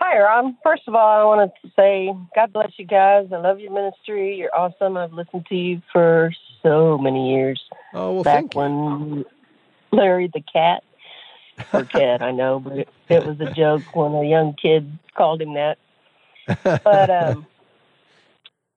Hi, 0.00 0.18
Ron. 0.18 0.56
First 0.62 0.82
of 0.86 0.94
all, 0.94 1.20
I 1.20 1.24
want 1.24 1.52
to 1.62 1.70
say 1.76 2.14
God 2.34 2.52
bless 2.52 2.72
you 2.78 2.86
guys. 2.86 3.28
I 3.30 3.36
love 3.36 3.60
your 3.60 3.72
ministry. 3.72 4.36
You're 4.36 4.54
awesome. 4.56 4.96
I've 4.96 5.12
listened 5.12 5.46
to 5.46 5.54
you 5.54 5.82
for 5.92 6.32
so 6.62 6.96
many 6.96 7.34
years. 7.34 7.62
Oh, 7.92 8.14
well, 8.14 8.24
Back 8.24 8.54
when 8.54 9.24
Larry 9.92 10.30
the 10.32 10.42
cat, 10.42 10.84
or 11.72 11.84
cat, 11.84 12.22
I 12.22 12.32
know, 12.32 12.60
but 12.60 12.78
it, 12.78 12.88
it 13.08 13.26
was 13.26 13.40
a 13.40 13.52
joke 13.52 13.82
when 13.94 14.12
a 14.12 14.28
young 14.28 14.54
kid 14.54 14.98
called 15.14 15.40
him 15.42 15.54
that 15.54 15.78
but 16.46 17.10
um, 17.10 17.46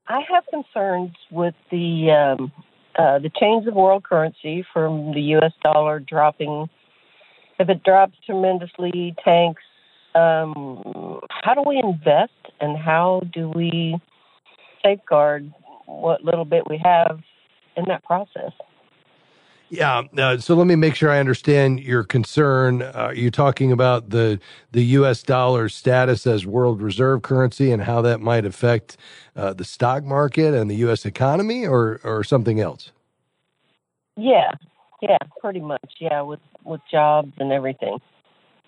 I 0.07 0.21
have 0.31 0.43
concerns 0.49 1.11
with 1.31 1.55
the 1.71 2.11
um, 2.11 2.51
uh, 2.97 3.19
the 3.19 3.31
change 3.39 3.67
of 3.67 3.73
world 3.73 4.03
currency 4.03 4.65
from 4.73 5.13
the 5.13 5.21
U.S. 5.21 5.53
dollar 5.61 5.99
dropping. 5.99 6.69
If 7.59 7.69
it 7.69 7.83
drops 7.83 8.13
tremendously, 8.25 9.15
tanks. 9.23 9.63
Um, 10.15 11.19
how 11.29 11.53
do 11.53 11.63
we 11.65 11.77
invest, 11.77 12.31
and 12.59 12.75
how 12.75 13.21
do 13.33 13.49
we 13.49 13.99
safeguard 14.83 15.53
what 15.85 16.23
little 16.23 16.45
bit 16.45 16.63
we 16.67 16.81
have 16.83 17.19
in 17.75 17.85
that 17.87 18.03
process? 18.03 18.51
Yeah. 19.69 20.03
Uh, 20.17 20.37
so 20.37 20.55
let 20.55 20.67
me 20.67 20.75
make 20.75 20.95
sure 20.95 21.09
I 21.09 21.19
understand 21.19 21.81
your 21.81 22.03
concern. 22.03 22.81
Uh, 22.81 22.91
are 22.95 23.15
you 23.15 23.29
talking 23.31 23.71
about 23.71 24.09
the 24.11 24.39
the 24.71 24.83
U.S. 24.83 25.23
dollar 25.23 25.67
status 25.69 26.25
as 26.25 26.45
world 26.45 26.81
reserve 26.81 27.21
currency 27.21 27.71
and 27.71 27.83
how 27.83 28.01
that 28.01 28.21
might 28.21 28.45
affect 28.45 28.97
uh, 29.35 29.53
the 29.53 29.65
stock 29.65 30.03
market 30.03 30.53
and 30.53 30.71
the 30.71 30.75
U.S. 30.77 31.05
economy, 31.05 31.65
or 31.67 31.99
or 32.03 32.23
something 32.23 32.61
else? 32.61 32.91
Yeah. 34.15 34.51
Yeah. 35.01 35.17
Pretty 35.41 35.59
much. 35.61 35.95
Yeah. 35.99 36.21
With 36.21 36.39
with 36.63 36.81
jobs 36.89 37.33
and 37.39 37.51
everything. 37.51 37.99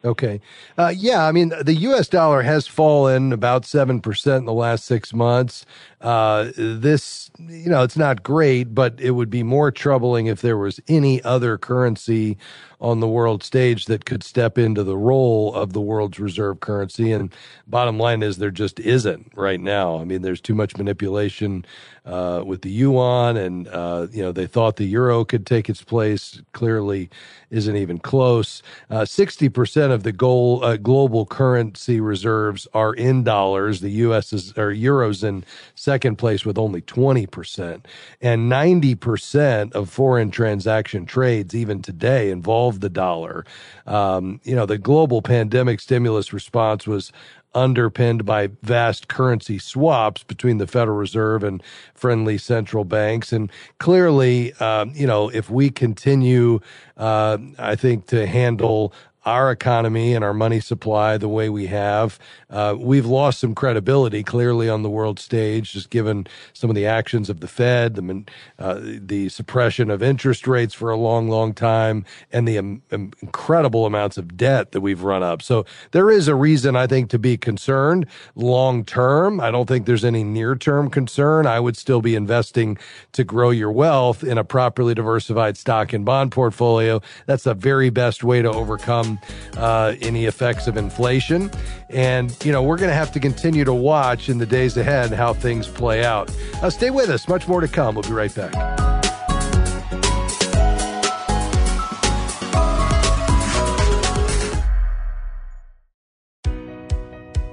Okay. 0.06 0.40
Uh, 0.78 0.94
yeah, 0.96 1.26
I 1.26 1.34
mean, 1.34 1.52
the 1.62 1.74
U.S. 1.74 2.08
dollar 2.08 2.42
has 2.42 2.66
fallen 2.68 3.34
about 3.34 3.64
7% 3.64 4.38
in 4.38 4.46
the 4.46 4.54
last 4.54 4.86
six 4.86 5.14
months. 5.14 5.66
Uh, 6.00 6.52
this, 6.56 7.30
you 7.38 7.70
know, 7.70 7.84
it's 7.84 7.98
not 7.98 8.24
great, 8.24 8.74
but 8.74 9.00
it 9.02 9.12
would 9.12 9.30
be 9.30 9.44
more 9.44 9.72
troubling 9.72 10.28
if 10.28 10.42
there 10.42 10.58
was 10.58 10.80
any 10.88 11.22
other 11.24 11.58
currency 11.58 12.38
on 12.82 13.00
the 13.00 13.08
world 13.08 13.44
stage 13.44 13.86
that 13.86 14.06
could 14.06 14.24
step 14.24 14.58
into 14.58 14.84
the 14.84 14.98
role 14.98 15.54
of 15.54 15.74
the 15.74 15.82
world's 15.82 16.20
reserve 16.20 16.60
currency. 16.60 17.12
And 17.12 17.34
bottom 17.68 17.98
line 17.98 18.24
is 18.24 18.38
there 18.38 18.52
just 18.52 18.80
isn't 18.80 19.32
right 19.36 19.60
now. 19.60 20.00
I 20.00 20.04
mean, 20.04 20.22
there's 20.22 20.42
too 20.42 20.56
much 20.56 20.78
manipulation 20.78 21.66
uh, 22.06 22.44
with 22.46 22.62
the 22.64 22.72
yuan, 22.72 23.38
and 23.38 23.68
uh, 23.68 24.08
you 24.12 24.24
know 24.24 24.32
they 24.32 24.48
thought 24.48 24.78
the 24.78 24.86
euro 24.86 25.24
could 25.26 25.46
take 25.46 25.70
its 25.70 25.84
place. 25.84 26.42
Clearly, 26.54 27.10
isn't 27.52 27.76
even 27.76 28.00
close. 28.00 28.64
Uh, 28.90 29.06
sixty 29.06 29.50
percent 29.50 29.70
percent 29.70 29.94
of 29.94 30.04
the 30.04 30.12
goal, 30.12 30.64
uh, 30.64 30.78
global 30.78 31.26
currency 31.26 32.00
reserves 32.00 32.68
are 32.74 32.94
in 32.94 33.24
dollars. 33.24 33.82
The 33.82 33.92
U.S. 34.08 34.34
is 34.34 34.52
or 34.58 34.74
euros 34.74 35.24
in 35.24 35.46
second 35.76 36.18
place 36.18 36.46
with 36.46 36.58
only 36.58 36.82
twenty 36.82 37.26
percent, 37.26 37.88
and 38.22 38.50
ninety 38.50 38.96
percent 38.96 39.74
of 39.74 39.90
foreign 39.90 40.32
transaction 40.32 41.06
trades 41.06 41.56
even 41.56 41.82
today 41.82 42.30
involve 42.30 42.69
the 42.78 42.90
dollar. 42.90 43.46
Um, 43.88 44.40
you 44.44 44.56
know, 44.56 44.66
the 44.66 44.78
global 44.78 45.22
pandemic 45.22 45.80
stimulus 45.80 46.32
response 46.32 46.86
was 46.86 47.12
underpinned 47.56 48.26
by 48.26 48.48
vast 48.62 49.08
currency 49.08 49.58
swaps 49.58 50.24
between 50.24 50.60
the 50.60 50.68
Federal 50.68 50.98
Reserve 50.98 51.44
and 51.44 51.64
friendly 51.96 52.38
central 52.38 52.84
banks. 52.84 53.34
And 53.34 53.52
clearly, 53.80 54.54
um, 54.56 54.92
you 54.96 55.08
know, 55.08 55.30
if 55.30 55.50
we 55.50 55.70
continue, 55.70 56.60
uh, 56.98 57.38
I 57.58 57.76
think, 57.76 58.06
to 58.08 58.28
handle 58.28 58.94
our 59.26 59.52
economy 59.52 60.14
and 60.14 60.24
our 60.24 60.34
money 60.34 60.60
supply 60.60 61.18
the 61.18 61.28
way 61.28 61.50
we 61.50 61.68
have. 61.68 62.18
Uh, 62.50 62.76
we've 62.78 63.06
lost 63.06 63.40
some 63.40 63.54
credibility 63.54 64.24
clearly 64.24 64.70
on 64.70 64.82
the 64.82 64.90
world 64.90 65.20
stage, 65.20 65.74
just 65.74 65.90
given 65.90 66.26
some 66.54 66.70
of 66.70 66.76
the 66.76 66.86
actions 66.86 67.30
of 67.30 67.40
the 67.42 67.48
Fed, 67.48 67.96
the 67.96 68.24
uh, 68.58 68.80
the 68.82 69.30
suppression 69.30 69.90
of 69.90 70.02
interest 70.02 70.48
rates 70.48 70.74
for 70.74 70.90
a 70.90 70.96
long, 70.96 71.28
long 71.30 71.54
time, 71.54 72.06
and 72.32 72.48
the 72.48 72.58
um, 72.58 72.82
incredible 72.92 73.86
amounts 73.86 74.18
of 74.18 74.38
debt 74.38 74.72
that 74.72 74.82
we've 74.82 75.04
run 75.04 75.22
up. 75.22 75.42
So 75.42 75.66
there 75.92 76.10
is 76.10 76.28
a 76.28 76.36
reason 76.36 76.76
I 76.76 76.88
think 76.88 77.10
to 77.10 77.20
be 77.20 77.38
concerned 77.38 78.06
long 78.36 78.86
term. 78.86 79.40
I 79.40 79.52
don't 79.52 79.68
think 79.68 79.86
there's 79.86 80.06
any 80.06 80.24
near 80.24 80.56
term 80.56 80.90
concern. 80.90 81.46
I 81.46 81.60
would 81.60 81.76
still 81.76 82.02
be 82.02 82.16
investing 82.16 82.78
to 83.12 83.24
grow 83.24 83.50
your 83.50 83.72
wealth 83.72 84.24
in 84.24 84.38
a 84.38 84.44
properly 84.44 84.94
diversified 84.94 85.58
stock 85.58 85.94
and 85.94 86.06
bond 86.06 86.32
portfolio. 86.32 87.02
That's 87.26 87.44
the 87.44 87.54
very 87.54 87.90
best 87.90 88.24
way 88.24 88.42
to 88.42 88.50
overcome 88.50 89.09
uh, 89.58 89.96
any 90.02 90.26
effects 90.26 90.68
of 90.68 90.78
inflation. 90.78 91.50
And, 91.90 92.36
you 92.44 92.52
know, 92.52 92.62
we're 92.62 92.78
going 92.78 92.90
to 92.90 92.96
have 92.96 93.12
to 93.14 93.20
continue 93.20 93.64
to 93.64 93.74
watch 93.74 94.30
in 94.30 94.38
the 94.38 94.46
days 94.46 94.78
ahead 94.78 95.12
how 95.12 95.34
things 95.34 95.68
play 95.68 96.04
out. 96.04 96.30
Uh, 96.62 96.70
stay 96.70 96.90
with 96.90 97.10
us. 97.10 97.28
Much 97.28 97.48
more 97.48 97.62
to 97.62 97.68
come. 97.68 97.96
We'll 97.96 98.04
be 98.04 98.12
right 98.12 98.34
back. 98.36 98.54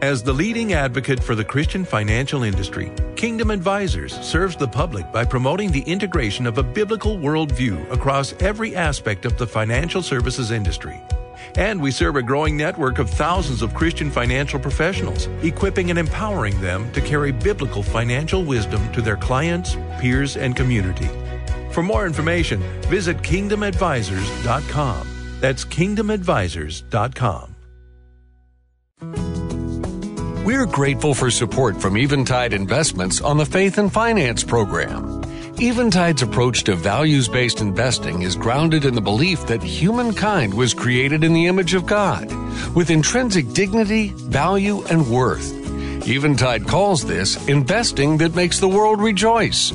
As 0.03 0.23
the 0.23 0.33
leading 0.33 0.73
advocate 0.73 1.21
for 1.21 1.35
the 1.35 1.43
Christian 1.43 1.85
financial 1.85 2.45
industry, 2.45 2.93
Kingdom 3.17 3.51
Advisors 3.51 4.13
serves 4.21 4.55
the 4.55 4.69
public 4.69 5.11
by 5.11 5.25
promoting 5.25 5.73
the 5.73 5.81
integration 5.81 6.47
of 6.47 6.59
a 6.59 6.63
biblical 6.63 7.17
worldview 7.17 7.91
across 7.91 8.33
every 8.35 8.77
aspect 8.77 9.25
of 9.25 9.37
the 9.37 9.47
financial 9.47 10.03
services 10.03 10.53
industry. 10.53 11.01
And 11.57 11.81
we 11.81 11.91
serve 11.91 12.17
a 12.17 12.23
growing 12.23 12.57
network 12.57 12.99
of 12.99 13.09
thousands 13.09 13.63
of 13.63 13.75
Christian 13.75 14.11
financial 14.11 14.61
professionals, 14.61 15.27
equipping 15.43 15.91
and 15.91 15.99
empowering 15.99 16.61
them 16.61 16.91
to 16.93 17.01
carry 17.01 17.33
biblical 17.33 17.83
financial 17.83 18.45
wisdom 18.45 18.93
to 18.93 19.01
their 19.01 19.17
clients, 19.17 19.77
peers, 19.99 20.37
and 20.37 20.55
community. 20.55 21.09
For 21.73 21.83
more 21.83 22.07
information, 22.07 22.61
visit 22.89 23.19
kingdomadvisors.com. 23.19 25.09
That's 25.41 25.65
kingdomadvisors.com. 25.65 27.57
We're 30.47 30.67
grateful 30.67 31.13
for 31.13 31.31
support 31.31 31.81
from 31.83 31.97
Eventide 31.97 32.53
Investments 32.53 33.21
on 33.21 33.37
the 33.37 33.45
Faith 33.45 33.79
and 33.79 33.93
Finance 33.93 34.45
program. 34.45 35.21
Eventide's 35.59 36.21
approach 36.21 36.65
to 36.65 36.77
values 36.77 37.29
based 37.29 37.63
investing 37.63 38.21
is 38.23 38.37
grounded 38.37 38.85
in 38.85 38.95
the 38.95 39.01
belief 39.01 39.47
that 39.47 39.63
humankind 39.63 40.53
was 40.53 40.75
created 40.75 41.25
in 41.25 41.33
the 41.33 41.47
image 41.47 41.73
of 41.73 41.87
God, 41.87 42.31
with 42.75 42.91
intrinsic 42.91 43.51
dignity, 43.55 44.09
value, 44.09 44.83
and 44.91 45.11
worth. 45.11 45.55
Eventide 46.07 46.69
calls 46.69 47.07
this 47.07 47.49
investing 47.49 48.19
that 48.19 48.35
makes 48.35 48.61
the 48.61 48.69
world 48.69 49.01
rejoice. 49.01 49.73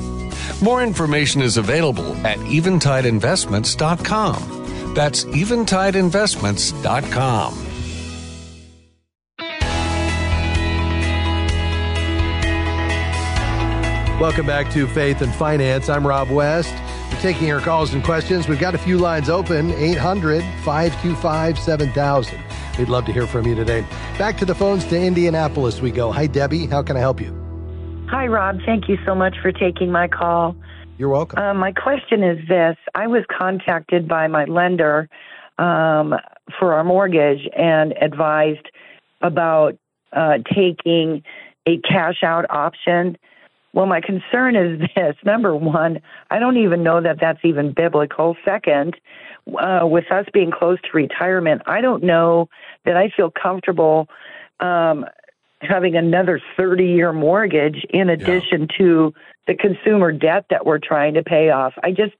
More 0.62 0.84
information 0.84 1.42
is 1.42 1.56
available 1.56 2.14
at 2.24 2.38
eventideinvestments.com. 2.38 4.94
That's 4.94 5.24
eventideinvestments.com. 5.24 7.71
Welcome 14.22 14.46
back 14.46 14.70
to 14.70 14.86
Faith 14.86 15.20
and 15.20 15.34
Finance. 15.34 15.88
I'm 15.88 16.06
Rob 16.06 16.30
West. 16.30 16.72
We're 17.10 17.18
taking 17.18 17.48
your 17.48 17.58
calls 17.58 17.92
and 17.92 18.04
questions. 18.04 18.46
We've 18.46 18.60
got 18.60 18.72
a 18.72 18.78
few 18.78 18.96
lines 18.96 19.28
open 19.28 19.72
800 19.72 20.44
525 20.62 21.58
7000. 21.58 22.40
We'd 22.78 22.88
love 22.88 23.04
to 23.06 23.12
hear 23.12 23.26
from 23.26 23.48
you 23.48 23.56
today. 23.56 23.84
Back 24.20 24.36
to 24.36 24.44
the 24.44 24.54
phones 24.54 24.84
to 24.84 24.96
Indianapolis 24.96 25.80
we 25.80 25.90
go. 25.90 26.12
Hi, 26.12 26.28
Debbie. 26.28 26.66
How 26.66 26.84
can 26.84 26.96
I 26.96 27.00
help 27.00 27.20
you? 27.20 27.36
Hi, 28.10 28.28
Rob. 28.28 28.60
Thank 28.64 28.88
you 28.88 28.96
so 29.04 29.16
much 29.16 29.34
for 29.42 29.50
taking 29.50 29.90
my 29.90 30.06
call. 30.06 30.54
You're 30.98 31.08
welcome. 31.08 31.40
Uh, 31.40 31.52
my 31.54 31.72
question 31.72 32.22
is 32.22 32.38
this 32.46 32.76
I 32.94 33.08
was 33.08 33.24
contacted 33.36 34.06
by 34.06 34.28
my 34.28 34.44
lender 34.44 35.08
um, 35.58 36.14
for 36.60 36.74
our 36.74 36.84
mortgage 36.84 37.48
and 37.56 37.92
advised 38.00 38.70
about 39.20 39.76
uh, 40.12 40.34
taking 40.54 41.24
a 41.66 41.78
cash 41.78 42.22
out 42.22 42.46
option 42.50 43.16
well, 43.72 43.86
my 43.86 44.00
concern 44.00 44.56
is 44.56 44.80
this. 44.96 45.16
Number 45.24 45.54
one, 45.54 46.00
I 46.30 46.38
don't 46.38 46.58
even 46.58 46.82
know 46.82 47.00
that 47.00 47.18
that's 47.20 47.40
even 47.44 47.72
biblical. 47.72 48.36
Second, 48.44 48.96
uh, 49.58 49.80
with 49.82 50.10
us 50.10 50.26
being 50.32 50.50
close 50.50 50.78
to 50.82 50.88
retirement, 50.92 51.62
I 51.66 51.80
don't 51.80 52.02
know 52.02 52.48
that 52.84 52.96
I 52.96 53.10
feel 53.14 53.30
comfortable 53.30 54.08
um, 54.60 55.04
having 55.60 55.96
another 55.96 56.40
30 56.56 56.84
year 56.84 57.12
mortgage 57.12 57.84
in 57.90 58.08
addition 58.08 58.62
yeah. 58.62 58.78
to 58.78 59.14
the 59.46 59.54
consumer 59.54 60.12
debt 60.12 60.46
that 60.50 60.66
we're 60.66 60.78
trying 60.78 61.14
to 61.14 61.22
pay 61.22 61.50
off. 61.50 61.72
I 61.82 61.90
just, 61.90 62.14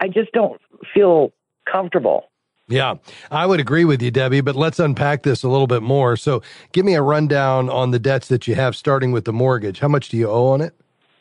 I 0.00 0.08
just 0.08 0.32
don't 0.32 0.60
feel 0.92 1.32
comfortable. 1.70 2.30
Yeah, 2.68 2.96
I 3.30 3.46
would 3.46 3.60
agree 3.60 3.84
with 3.84 4.02
you, 4.02 4.10
Debbie, 4.10 4.40
but 4.40 4.56
let's 4.56 4.80
unpack 4.80 5.22
this 5.22 5.44
a 5.44 5.48
little 5.48 5.68
bit 5.68 5.82
more. 5.82 6.16
So 6.16 6.42
give 6.72 6.84
me 6.84 6.94
a 6.94 7.02
rundown 7.02 7.70
on 7.70 7.92
the 7.92 8.00
debts 8.00 8.26
that 8.26 8.48
you 8.48 8.56
have, 8.56 8.74
starting 8.74 9.12
with 9.12 9.24
the 9.24 9.32
mortgage. 9.32 9.78
How 9.78 9.86
much 9.86 10.08
do 10.08 10.16
you 10.16 10.28
owe 10.28 10.48
on 10.48 10.60
it? 10.60 10.74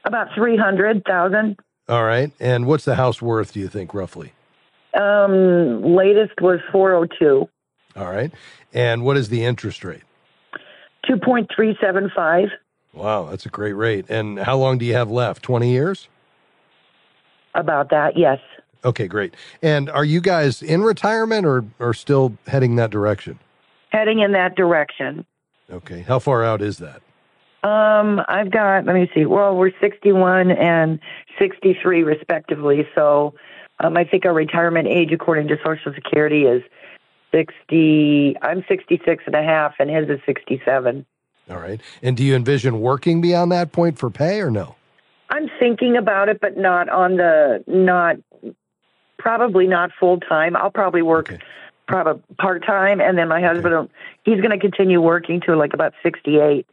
About 0.06 0.28
three 0.36 0.56
hundred 0.58 1.04
thousand. 1.06 1.58
All 1.90 2.04
right, 2.04 2.32
and 2.40 2.66
what's 2.66 2.86
the 2.86 2.96
house 2.96 3.22
worth? 3.22 3.54
Do 3.54 3.60
you 3.60 3.68
think 3.68 3.94
roughly? 3.94 4.34
Um, 5.00 5.84
latest 5.84 6.40
was 6.42 6.60
402. 6.72 7.48
All 7.98 8.06
right. 8.10 8.32
and 8.74 9.04
what 9.04 9.18
is 9.18 9.28
the 9.30 9.44
interest 9.44 9.84
rate? 9.84 10.04
Two 11.08 11.18
point 11.18 11.50
three 11.56 11.78
seven 11.82 12.10
five. 12.16 12.50
Wow, 12.94 13.26
that's 13.30 13.46
a 13.46 13.50
great 13.50 13.74
rate. 13.74 14.06
And 14.10 14.40
how 14.40 14.58
long 14.58 14.78
do 14.78 14.86
you 14.86 14.94
have 14.94 15.12
left? 15.12 15.44
Twenty 15.44 15.72
years. 15.72 16.08
About 17.54 17.90
that, 17.90 18.18
yes. 18.18 18.40
Okay, 18.84 19.08
great. 19.08 19.34
And 19.62 19.90
are 19.90 20.06
you 20.06 20.22
guys 20.22 20.62
in 20.62 20.82
retirement 20.84 21.46
or 21.46 21.66
or 21.80 21.94
still 21.94 22.38
heading 22.48 22.76
that 22.78 22.90
direction? 22.92 23.40
Heading 23.90 24.20
in 24.20 24.32
that 24.34 24.56
direction. 24.56 25.26
Okay. 25.72 26.02
How 26.02 26.20
far 26.20 26.44
out 26.44 26.62
is 26.62 26.78
that? 26.80 27.02
Um, 27.66 28.22
I've 28.28 28.52
got, 28.52 28.86
let 28.86 28.94
me 28.94 29.10
see, 29.16 29.26
well, 29.26 29.56
we're 29.56 29.72
61 29.82 30.52
and 30.52 31.00
63 31.40 32.04
respectively. 32.04 32.88
So 32.94 33.34
um, 33.80 33.98
I 33.98 34.04
think 34.04 34.24
our 34.26 34.34
retirement 34.34 34.88
age, 34.88 35.12
according 35.12 35.48
to 35.48 35.58
Social 35.66 35.92
Security, 35.96 36.44
is 36.44 36.62
60. 37.32 38.36
I'm 38.44 38.64
66 38.68 39.24
and 39.26 39.34
a 39.34 39.42
half, 39.42 39.74
and 39.80 39.90
his 39.90 40.08
is 40.10 40.20
67. 40.28 41.08
All 41.50 41.58
right. 41.58 41.82
And 42.04 42.16
do 42.16 42.24
you 42.24 42.36
envision 42.36 42.82
working 42.82 43.20
beyond 43.20 43.52
that 43.52 43.72
point 43.72 43.98
for 43.98 44.12
pay 44.12 44.42
or 44.42 44.52
no? 44.52 44.76
I'm 45.32 45.50
thinking 45.60 45.98
about 45.98 46.30
it, 46.30 46.40
but 46.40 46.58
not 46.58 46.88
on 46.90 47.18
the, 47.18 47.64
not, 47.66 48.18
probably 49.18 49.66
not 49.66 49.90
full 50.00 50.20
time. 50.20 50.56
I'll 50.56 50.70
probably 50.70 51.02
work. 51.02 51.32
Okay 51.32 51.44
probably 51.88 52.24
part 52.40 52.66
time, 52.66 53.00
and 53.00 53.16
then 53.16 53.28
my 53.28 53.40
husband, 53.40 53.74
okay. 53.74 53.94
he's 54.24 54.38
going 54.38 54.50
to 54.50 54.58
continue 54.58 55.00
working 55.00 55.40
to 55.42 55.56
like 55.56 55.72
about 55.72 55.94
68. 56.02 56.66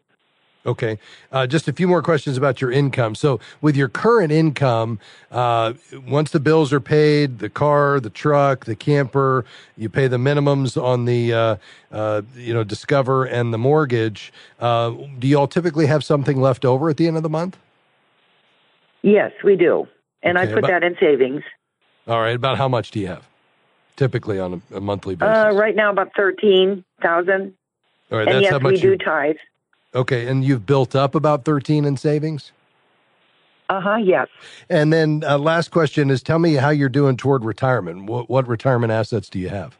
Okay. 0.64 0.98
Uh, 1.32 1.46
just 1.46 1.66
a 1.66 1.72
few 1.72 1.88
more 1.88 2.02
questions 2.02 2.36
about 2.36 2.60
your 2.60 2.70
income. 2.70 3.14
So, 3.14 3.40
with 3.60 3.76
your 3.76 3.88
current 3.88 4.30
income, 4.30 5.00
uh, 5.30 5.72
once 6.06 6.30
the 6.30 6.38
bills 6.38 6.72
are 6.72 6.80
paid, 6.80 7.40
the 7.40 7.48
car, 7.48 7.98
the 7.98 8.10
truck, 8.10 8.64
the 8.64 8.76
camper, 8.76 9.44
you 9.76 9.88
pay 9.88 10.06
the 10.06 10.18
minimums 10.18 10.80
on 10.80 11.04
the, 11.04 11.32
uh, 11.32 11.56
uh 11.90 12.22
you 12.36 12.54
know, 12.54 12.62
Discover 12.62 13.24
and 13.24 13.52
the 13.52 13.58
mortgage. 13.58 14.32
Uh, 14.60 14.90
do 15.18 15.26
you 15.26 15.36
all 15.36 15.48
typically 15.48 15.86
have 15.86 16.04
something 16.04 16.40
left 16.40 16.64
over 16.64 16.88
at 16.88 16.96
the 16.96 17.08
end 17.08 17.16
of 17.16 17.24
the 17.24 17.28
month? 17.28 17.58
Yes, 19.02 19.32
we 19.42 19.56
do, 19.56 19.88
and 20.22 20.38
okay, 20.38 20.48
I 20.48 20.54
put 20.54 20.58
about, 20.58 20.68
that 20.68 20.84
in 20.84 20.96
savings. 21.00 21.42
All 22.06 22.20
right. 22.20 22.36
About 22.36 22.56
how 22.56 22.68
much 22.68 22.92
do 22.92 23.00
you 23.00 23.08
have 23.08 23.26
typically 23.96 24.38
on 24.38 24.62
a, 24.70 24.76
a 24.76 24.80
monthly 24.80 25.16
basis? 25.16 25.36
Uh, 25.36 25.50
right 25.54 25.74
now, 25.74 25.90
about 25.90 26.10
thirteen 26.16 26.84
thousand. 27.02 27.54
All 28.12 28.18
right. 28.18 28.28
And 28.28 28.36
that's 28.36 28.42
yes, 28.42 28.52
how 28.52 28.58
much 28.60 28.74
we 28.74 28.78
you, 28.78 28.96
do 28.96 29.04
tithe. 29.04 29.36
Okay, 29.94 30.26
and 30.26 30.44
you've 30.44 30.64
built 30.64 30.96
up 30.96 31.14
about 31.14 31.44
13 31.44 31.84
in 31.84 31.96
savings? 31.96 32.52
Uh 33.68 33.80
huh, 33.80 33.96
yes. 33.96 34.28
And 34.68 34.92
then 34.92 35.22
uh, 35.26 35.38
last 35.38 35.70
question 35.70 36.10
is 36.10 36.22
tell 36.22 36.38
me 36.38 36.54
how 36.54 36.70
you're 36.70 36.88
doing 36.88 37.16
toward 37.16 37.44
retirement. 37.44 38.04
What, 38.04 38.28
what 38.28 38.46
retirement 38.46 38.92
assets 38.92 39.28
do 39.28 39.38
you 39.38 39.48
have? 39.48 39.76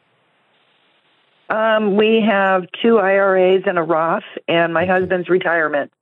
Um, 1.51 1.97
we 1.97 2.23
have 2.27 2.65
two 2.81 2.99
IRAs 2.99 3.65
and 3.67 3.79
a 3.79 3.83
Roth, 3.83 4.23
and 4.49 4.73
my 4.73 4.87
husband's 4.87 5.29
retirement. 5.29 5.93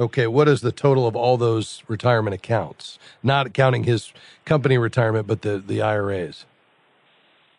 Okay, 0.00 0.26
what 0.26 0.48
is 0.48 0.60
the 0.60 0.72
total 0.72 1.06
of 1.06 1.14
all 1.14 1.36
those 1.36 1.82
retirement 1.88 2.34
accounts? 2.34 2.98
Not 3.22 3.52
counting 3.52 3.84
his 3.84 4.12
company 4.44 4.78
retirement, 4.78 5.26
but 5.26 5.42
the, 5.42 5.58
the 5.58 5.82
IRAs. 5.82 6.46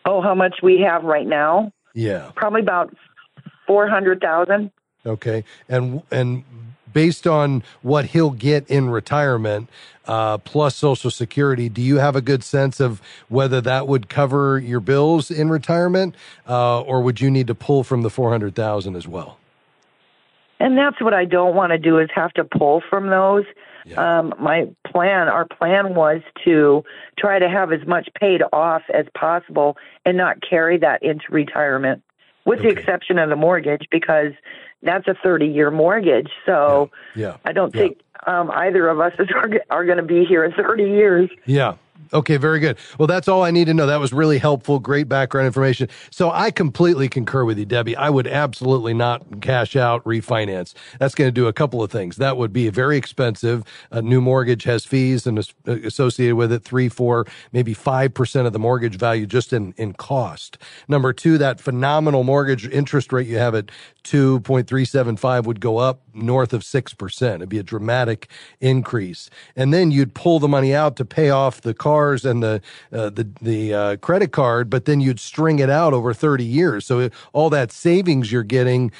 Oh, 0.05 0.21
how 0.21 0.35
much 0.35 0.55
we 0.63 0.79
have 0.79 1.03
right 1.03 1.27
now? 1.27 1.71
Yeah. 1.93 2.31
Probably 2.35 2.61
about 2.61 2.93
four 3.67 3.87
hundred 3.87 4.21
thousand. 4.21 4.71
Okay, 5.05 5.43
and 5.67 6.01
and 6.11 6.43
based 6.91 7.27
on 7.27 7.63
what 7.81 8.05
he'll 8.05 8.31
get 8.31 8.67
in 8.69 8.89
retirement 8.89 9.69
uh, 10.07 10.37
plus 10.39 10.75
Social 10.75 11.11
Security, 11.11 11.69
do 11.69 11.81
you 11.81 11.97
have 11.97 12.15
a 12.15 12.21
good 12.21 12.43
sense 12.43 12.79
of 12.79 13.01
whether 13.29 13.61
that 13.61 13.87
would 13.87 14.09
cover 14.09 14.57
your 14.57 14.79
bills 14.79 15.29
in 15.31 15.49
retirement, 15.49 16.15
uh, 16.47 16.81
or 16.81 17.01
would 17.01 17.21
you 17.21 17.29
need 17.29 17.47
to 17.47 17.55
pull 17.55 17.83
from 17.83 18.01
the 18.01 18.09
four 18.09 18.29
hundred 18.31 18.55
thousand 18.55 18.95
as 18.95 19.07
well? 19.07 19.37
And 20.59 20.77
that's 20.77 20.99
what 21.01 21.13
I 21.13 21.23
don't 21.23 21.55
want 21.55 21.71
to 21.71 21.77
do 21.77 21.99
is 21.99 22.09
have 22.13 22.33
to 22.33 22.43
pull 22.43 22.81
from 22.89 23.09
those. 23.09 23.45
Yeah. 23.85 24.19
Um, 24.19 24.33
my 24.39 24.67
plan, 24.85 25.29
our 25.29 25.47
plan 25.47 25.95
was 25.95 26.21
to 26.43 26.83
try 27.17 27.39
to 27.39 27.47
have 27.47 27.71
as 27.71 27.87
much 27.87 28.09
paid 28.19 28.41
off 28.51 28.81
as 28.93 29.05
possible 29.17 29.77
and 30.05 30.17
not 30.17 30.37
carry 30.47 30.77
that 30.79 31.01
into 31.01 31.23
retirement, 31.29 32.03
with 32.43 32.61
the 32.61 32.67
exception 32.67 33.17
of 33.17 33.29
the 33.29 33.37
mortgage, 33.37 33.87
because 33.89 34.33
that's 34.81 35.07
a 35.07 35.15
30 35.23 35.47
year 35.47 35.71
mortgage. 35.71 36.29
So 36.45 36.89
Yeah. 37.15 37.37
I 37.45 37.51
don't 37.51 37.73
Yeah. 37.75 37.81
think 37.81 37.99
um, 38.27 38.51
either 38.51 38.87
of 38.87 38.99
us 38.99 39.13
is, 39.19 39.27
are, 39.35 39.49
are 39.69 39.85
going 39.85 39.97
to 39.97 40.03
be 40.03 40.25
here 40.25 40.43
in 40.43 40.51
30 40.53 40.83
years. 40.83 41.29
Yeah. 41.45 41.75
Okay, 42.11 42.37
very 42.37 42.59
good. 42.59 42.77
Well, 42.97 43.07
that's 43.07 43.27
all 43.27 43.43
I 43.43 43.51
need 43.51 43.65
to 43.65 43.73
know. 43.73 43.85
That 43.85 43.99
was 43.99 44.11
really 44.11 44.39
helpful. 44.39 44.79
Great 44.79 45.07
background 45.07 45.45
information. 45.45 45.89
So 46.09 46.31
I 46.31 46.49
completely 46.49 47.07
concur 47.07 47.45
with 47.45 47.59
you, 47.59 47.65
Debbie. 47.65 47.95
I 47.95 48.09
would 48.09 48.25
absolutely 48.25 48.95
not 48.95 49.41
cash 49.41 49.75
out, 49.75 50.03
refinance. 50.05 50.73
That's 50.99 51.13
going 51.13 51.27
to 51.27 51.31
do 51.31 51.47
a 51.47 51.53
couple 51.53 51.83
of 51.83 51.91
things. 51.91 52.15
That 52.17 52.37
would 52.37 52.51
be 52.51 52.67
very 52.69 52.97
expensive. 52.97 53.63
A 53.91 54.01
new 54.01 54.21
mortgage 54.21 54.63
has 54.63 54.85
fees 54.85 55.27
and 55.27 55.37
uh, 55.39 55.43
associated 55.83 56.35
with 56.35 56.51
it 56.51 56.63
three, 56.63 56.89
four, 56.89 57.27
maybe 57.53 57.75
five 57.75 58.13
percent 58.13 58.47
of 58.47 58.53
the 58.53 58.59
mortgage 58.59 58.97
value 58.97 59.27
just 59.27 59.53
in 59.53 59.73
in 59.77 59.93
cost. 59.93 60.57
Number 60.87 61.13
two, 61.13 61.37
that 61.37 61.61
phenomenal 61.61 62.23
mortgage 62.23 62.67
interest 62.67 63.13
rate 63.13 63.27
you 63.27 63.37
have 63.37 63.53
at 63.53 63.69
two 64.01 64.39
point 64.41 64.67
three 64.67 64.85
seven 64.85 65.15
five 65.15 65.45
would 65.45 65.59
go 65.59 65.77
up 65.77 66.01
north 66.13 66.53
of 66.53 66.63
six 66.63 66.93
percent. 66.93 67.35
It'd 67.35 67.49
be 67.49 67.59
a 67.59 67.63
dramatic 67.63 68.29
increase, 68.59 69.29
and 69.55 69.71
then 69.73 69.91
you'd 69.91 70.15
pull 70.15 70.39
the 70.39 70.47
money 70.47 70.73
out 70.73 70.95
to 70.95 71.05
pay 71.05 71.29
off 71.29 71.61
the 71.61 71.73
cars 71.89 72.25
and 72.25 72.43
the 72.45 72.55
uh, 72.91 73.09
the 73.17 73.25
the 73.41 73.61
uh, 73.81 73.95
credit 74.07 74.31
card, 74.31 74.69
but 74.69 74.85
then 74.85 74.99
you'd 75.01 75.19
string 75.19 75.59
it 75.59 75.69
out 75.69 75.93
over 75.93 76.13
thirty 76.13 76.45
years. 76.59 76.85
So 76.85 77.09
all 77.33 77.49
that 77.49 77.71
savings 77.71 78.31
you're 78.31 78.49
getting 78.57 78.91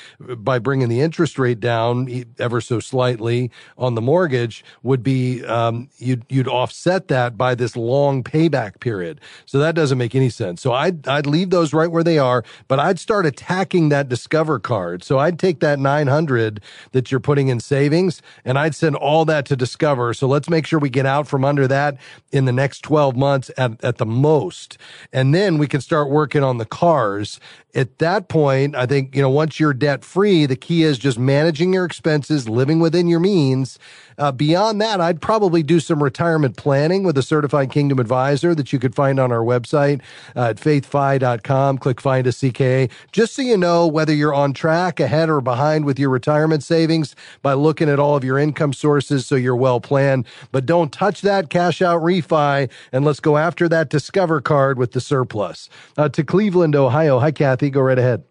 by 0.49 0.60
bringing 0.60 0.89
the 0.89 1.02
interest 1.08 1.38
rate 1.39 1.60
down 1.60 1.91
ever 2.39 2.62
so 2.62 2.80
slightly 2.80 3.52
on 3.78 3.95
the 3.95 4.02
mortgage 4.02 4.63
would 4.84 5.04
be 5.04 5.43
um, 5.45 5.89
you'd 5.97 6.23
you'd 6.30 6.47
offset 6.47 7.08
that 7.08 7.38
by 7.38 7.56
this 7.56 7.75
long 7.75 8.23
payback 8.23 8.80
period. 8.80 9.19
So 9.45 9.60
that 9.60 9.75
doesn't 9.75 9.97
make 9.97 10.15
any 10.15 10.30
sense. 10.30 10.62
So 10.62 10.73
I'd 10.73 11.08
I'd 11.08 11.28
leave 11.28 11.49
those 11.49 11.73
right 11.73 11.91
where 11.91 12.04
they 12.04 12.17
are, 12.17 12.43
but 12.67 12.80
I'd 12.80 12.99
start 12.99 13.25
attacking 13.25 13.89
that 13.89 14.10
Discover 14.10 14.60
card. 14.60 15.04
So 15.04 15.19
I'd 15.19 15.38
take 15.39 15.60
that 15.60 15.80
nine 15.80 16.08
hundred 16.08 16.62
that 16.91 17.12
you're 17.12 17.19
putting 17.30 17.49
in 17.49 17.60
savings, 17.60 18.21
and 18.45 18.58
I'd 18.58 18.75
send 18.75 18.95
all 18.95 19.25
that 19.25 19.45
to 19.45 19.56
Discover. 19.56 20.13
So 20.13 20.28
let's 20.28 20.49
make 20.49 20.65
sure 20.65 20.80
we 20.80 20.89
get 20.89 21.06
out 21.06 21.28
from 21.28 21.45
under 21.45 21.67
that 21.67 21.97
in 22.32 22.45
the 22.45 22.52
next 22.52 22.79
twelve 22.82 23.15
months 23.15 23.52
at 23.58 23.84
at 23.84 23.98
the 23.98 24.06
most, 24.06 24.78
and 25.13 25.34
then 25.34 25.58
we 25.58 25.68
can 25.68 25.82
start 25.82 26.10
working 26.10 26.44
on 26.44 26.58
the 26.58 26.65
cars. 26.65 27.39
At 27.76 28.00
that 28.00 28.30
point, 28.30 28.76
I 28.76 28.88
think 28.88 29.16
you 29.16 29.22
know 29.22 29.30
once 29.30 29.60
you're 29.60 29.76
debt 29.76 30.04
free, 30.04 30.48
the 30.48 30.56
key 30.56 30.82
is 30.82 30.98
just 30.98 31.20
managing 31.20 31.74
your 31.74 31.86
expenses, 31.86 32.50
living 32.50 32.80
within 32.80 33.08
your 33.08 33.20
means. 33.20 33.78
Uh, 34.18 34.34
beyond 34.34 34.82
that, 34.82 35.00
I'd 35.00 35.22
probably 35.22 35.64
do 35.64 35.80
some 35.80 36.04
retirement 36.04 36.58
planning 36.58 37.04
with 37.04 37.18
a 37.18 37.24
certified 37.24 37.72
Kingdom 37.72 38.00
advisor 38.00 38.54
that 38.54 38.74
you 38.74 38.80
could 38.80 38.94
find 38.94 39.18
on 39.18 39.32
our 39.32 39.44
website 39.44 40.02
uh, 40.36 40.50
at 40.50 40.58
faithfi.com. 40.58 41.78
Click 41.78 42.02
find 42.02 42.28
a 42.28 42.32
CKA 42.32 42.92
just 43.14 43.36
so 43.36 43.42
you 43.42 43.56
know 43.56 43.88
whether 43.88 44.14
you're 44.14 44.34
on 44.34 44.52
track, 44.52 45.00
ahead, 45.00 45.30
or 45.30 45.40
behind 45.40 45.86
with 45.86 45.98
your 45.98 46.10
retirement 46.10 46.64
savings 46.64 47.16
by 47.42 47.54
looking 47.54 47.88
at 47.88 48.00
all 48.00 48.18
of 48.18 48.26
your 48.26 48.38
income 48.38 48.74
sources 48.74 49.26
so 49.26 49.36
you're 49.36 49.56
well 49.56 49.80
planned. 49.80 50.26
But 50.52 50.66
don't 50.66 50.92
touch 50.92 51.22
that 51.22 51.50
cash 51.50 51.82
out 51.82 52.02
refi 52.02 52.70
and 52.92 53.06
let's 53.06 53.20
go 53.22 53.38
after 53.38 53.70
that 53.70 53.90
Discover 53.90 54.42
card 54.42 54.78
with 54.78 54.92
the 54.92 55.02
surplus. 55.02 55.70
Uh, 55.98 56.10
to 56.10 56.24
Cleveland, 56.24 56.76
Ohio. 56.76 57.20
Hi, 57.20 57.32
Kathy. 57.32 57.59
Go 57.67 57.82
right 57.82 58.00
ahead. 58.00 58.24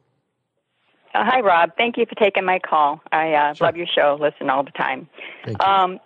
Uh, 1.14 1.24
hi, 1.24 1.40
Rob. 1.40 1.72
Thank 1.76 1.96
you 1.96 2.06
for 2.06 2.14
taking 2.14 2.44
my 2.44 2.58
call. 2.58 3.00
I 3.12 3.34
uh, 3.34 3.54
love 3.60 3.76
your 3.76 3.86
show. 3.86 4.18
Listen 4.20 4.48
all 4.50 4.62
the 4.62 4.70
time. 4.70 5.08
Thank 5.44 5.60
you. 5.60 5.66
Um, 5.66 6.00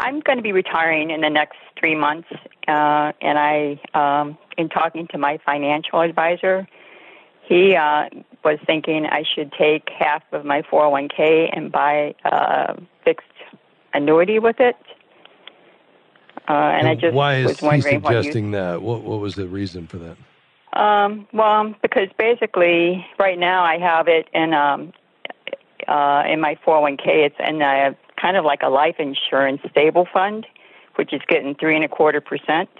I'm 0.00 0.20
going 0.20 0.36
to 0.36 0.42
be 0.42 0.52
retiring 0.52 1.10
in 1.10 1.20
the 1.20 1.30
next 1.30 1.58
three 1.78 1.94
months, 1.94 2.28
uh, 2.66 3.12
and 3.20 3.38
I, 3.38 3.80
um, 3.94 4.36
in 4.58 4.68
talking 4.68 5.06
to 5.12 5.18
my 5.18 5.38
financial 5.46 6.00
advisor, 6.00 6.66
he 7.42 7.76
uh, 7.76 8.08
was 8.44 8.58
thinking 8.66 9.06
I 9.06 9.22
should 9.22 9.52
take 9.52 9.88
half 9.96 10.22
of 10.32 10.44
my 10.44 10.62
401k 10.62 11.50
and 11.52 11.70
buy 11.70 12.14
a 12.24 12.76
fixed 13.04 13.26
annuity 13.94 14.38
with 14.38 14.58
it. 14.58 14.76
Uh, 16.48 16.52
and 16.52 16.88
I 16.88 16.94
just 16.94 17.14
Why 17.14 17.36
is 17.36 17.46
was 17.46 17.60
he 17.60 17.66
wondering 17.66 18.00
what 18.00 18.12
you 18.12 18.22
suggesting 18.22 18.50
that? 18.52 18.82
What, 18.82 19.02
what 19.02 19.20
was 19.20 19.36
the 19.36 19.46
reason 19.46 19.86
for 19.86 19.98
that? 19.98 20.16
Um, 20.72 21.26
well, 21.32 21.74
because 21.82 22.08
basically, 22.18 23.06
right 23.18 23.38
now 23.38 23.62
I 23.62 23.78
have 23.78 24.08
it 24.08 24.28
in 24.32 24.54
um, 24.54 24.92
uh, 25.86 26.24
in 26.26 26.40
my 26.40 26.56
401k. 26.66 27.06
It's 27.06 27.36
in 27.38 27.60
a 27.60 27.96
kind 28.20 28.36
of 28.36 28.44
like 28.44 28.62
a 28.62 28.68
life 28.68 28.96
insurance 28.98 29.60
stable 29.70 30.06
fund, 30.12 30.46
which 30.94 31.12
is 31.12 31.20
getting 31.28 31.54
three 31.54 31.74
and 31.74 31.84
a 31.84 31.88
quarter 31.88 32.20
percent. 32.20 32.70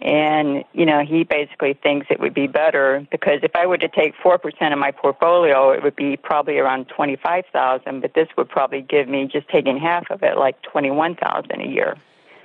And 0.00 0.64
you 0.72 0.86
know, 0.86 1.04
he 1.04 1.24
basically 1.24 1.74
thinks 1.74 2.08
it 2.10 2.20
would 2.20 2.34
be 2.34 2.46
better 2.46 3.06
because 3.10 3.40
if 3.42 3.54
I 3.54 3.66
were 3.66 3.78
to 3.78 3.88
take 3.88 4.14
four 4.22 4.38
percent 4.38 4.72
of 4.72 4.78
my 4.78 4.92
portfolio, 4.92 5.70
it 5.70 5.82
would 5.82 5.96
be 5.96 6.16
probably 6.16 6.58
around 6.58 6.88
twenty 6.88 7.16
five 7.16 7.44
thousand. 7.52 8.00
But 8.02 8.14
this 8.14 8.28
would 8.36 8.48
probably 8.48 8.82
give 8.82 9.08
me 9.08 9.26
just 9.26 9.48
taking 9.48 9.78
half 9.78 10.10
of 10.10 10.22
it, 10.22 10.36
like 10.36 10.60
twenty 10.62 10.90
one 10.90 11.16
thousand 11.16 11.60
a 11.60 11.68
year. 11.68 11.96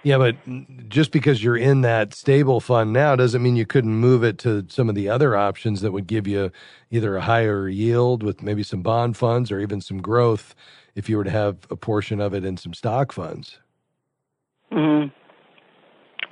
Yeah, 0.03 0.17
but 0.17 0.37
just 0.89 1.11
because 1.11 1.43
you're 1.43 1.57
in 1.57 1.81
that 1.81 2.13
stable 2.13 2.59
fund 2.61 2.93
now 2.93 3.15
doesn't 3.15 3.43
mean 3.43 3.55
you 3.57 3.65
couldn't 3.65 3.95
move 3.95 4.23
it 4.23 4.37
to 4.39 4.65
some 4.69 4.89
of 4.89 4.95
the 4.95 5.09
other 5.09 5.35
options 5.35 5.81
that 5.81 5.91
would 5.91 6.07
give 6.07 6.27
you 6.27 6.51
either 6.91 7.17
a 7.17 7.21
higher 7.21 7.67
yield 7.67 8.23
with 8.23 8.41
maybe 8.41 8.63
some 8.63 8.81
bond 8.81 9.17
funds 9.17 9.51
or 9.51 9.59
even 9.59 9.81
some 9.81 10.01
growth 10.01 10.55
if 10.95 11.09
you 11.09 11.17
were 11.17 11.23
to 11.25 11.31
have 11.31 11.57
a 11.69 11.75
portion 11.75 12.21
of 12.21 12.33
it 12.33 12.45
in 12.45 12.57
some 12.57 12.73
stock 12.73 13.11
funds. 13.11 13.59
hmm 14.71 15.07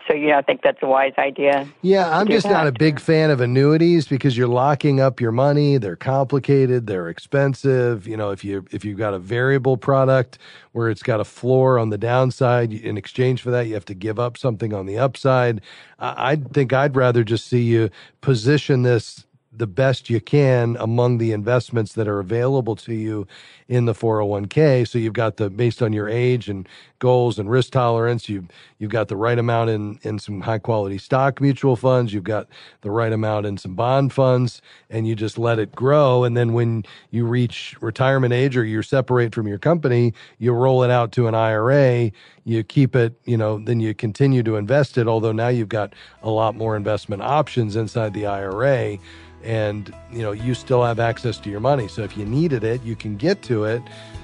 So 0.08 0.14
you 0.14 0.28
don't 0.28 0.46
think 0.46 0.62
that's 0.62 0.78
a 0.84 0.88
wise 0.88 1.14
idea? 1.18 1.68
Yeah, 1.82 2.16
I'm 2.16 2.28
just 2.28 2.48
not 2.48 2.68
a 2.68 2.72
big 2.72 3.00
fan 3.00 3.32
of 3.32 3.42
annuities 3.42 4.08
because 4.08 4.38
you're 4.38 4.48
locking 4.48 5.00
up 5.00 5.20
your 5.20 5.32
money. 5.32 5.78
They're 5.78 5.96
complicated, 5.96 6.86
they're 6.86 7.10
expensive. 7.10 8.08
You 8.08 8.16
know, 8.16 8.30
if 8.30 8.44
you 8.44 8.66
if 8.72 8.86
you've 8.86 9.00
got 9.00 9.16
a 9.16 9.20
variable 9.20 9.78
product 9.78 10.38
where 10.74 10.90
it's 10.90 11.02
got 11.02 11.20
a 11.20 11.24
floor 11.24 11.80
on 11.80 11.90
the 11.90 11.98
downside, 11.98 12.72
in 12.72 12.98
exchange 12.98 13.42
for 13.42 13.50
that, 13.50 13.66
you 13.68 13.74
have 13.74 13.86
to 13.86 13.96
give 13.96 14.20
up 14.20 14.38
something 14.38 14.74
on 14.74 14.86
the 14.86 14.98
upside. 14.98 15.62
I, 15.98 16.32
I 16.32 16.36
think 16.36 16.72
I'd 16.72 16.96
rather 16.96 17.24
just 17.24 17.48
see 17.48 17.64
you 17.64 17.90
position 18.22 18.84
this 18.84 19.25
the 19.58 19.68
best 19.68 20.10
you 20.10 20.20
can 20.20 20.78
among 20.80 21.18
the 21.18 21.32
investments 21.32 21.94
that 21.94 22.08
are 22.08 22.20
available 22.20 22.76
to 22.76 22.94
you 22.94 23.28
in 23.68 23.86
the 23.86 23.94
401k. 23.94 24.88
So 24.88 25.00
you've 25.00 25.14
got 25.14 25.38
the 25.38 25.50
based 25.50 25.82
on 25.82 25.94
your 25.94 26.08
age 26.08 26.50
and 26.50 26.68
goals 27.00 27.38
and 27.40 27.50
risk 27.50 27.72
tolerance, 27.72 28.30
you've 28.30 28.48
you've 28.80 28.92
got 28.92 29.08
the 29.08 29.16
right 29.16 29.38
amount 29.38 29.70
in 29.70 30.00
in 30.04 30.20
some 30.20 30.42
high 30.42 30.60
quality 30.60 30.98
stock 30.98 31.42
mutual 31.42 31.76
funds, 31.76 32.14
you've 32.14 32.24
got 32.24 32.48
the 32.82 32.92
right 32.92 33.12
amount 33.12 33.46
in 33.46 33.58
some 33.58 33.76
bond 33.76 34.14
funds, 34.14 34.62
and 34.90 35.08
you 35.08 35.16
just 35.16 35.38
let 35.38 35.60
it 35.60 35.72
grow. 35.74 36.24
And 36.24 36.38
then 36.38 36.54
when 36.54 36.84
you 37.12 37.26
reach 37.26 37.76
retirement 37.82 38.34
age 38.34 38.56
or 38.56 38.64
you're 38.64 38.84
separate 38.84 39.34
from 39.34 39.48
your 39.48 39.60
company, 39.60 40.14
you 40.38 40.54
roll 40.54 40.84
it 40.84 40.92
out 40.92 41.12
to 41.14 41.28
an 41.28 41.36
IRA, 41.36 42.12
you 42.44 42.64
keep 42.64 42.96
it, 42.96 43.14
you 43.26 43.38
know, 43.38 43.60
then 43.60 43.80
you 43.80 43.94
continue 43.94 44.44
to 44.44 44.56
invest 44.56 44.98
it, 44.98 45.08
although 45.08 45.32
now 45.32 45.48
you've 45.48 45.70
got 45.70 45.94
a 46.22 46.30
lot 46.30 46.56
more 46.56 46.76
investment 46.76 47.22
options 47.22 47.76
inside 47.76 48.14
the 48.14 48.26
IRA 48.26 48.98
and 49.46 49.94
you 50.12 50.22
know 50.22 50.32
you 50.32 50.54
still 50.54 50.84
have 50.84 51.00
access 51.00 51.38
to 51.38 51.50
your 51.50 51.60
money 51.60 51.88
so 51.88 52.02
if 52.04 52.18
you 52.18 52.26
needed 52.26 52.64
it 52.64 52.82
you 52.84 52.96
can 52.96 53.16
get 53.16 53.42
to 53.42 53.64
it 53.64 53.82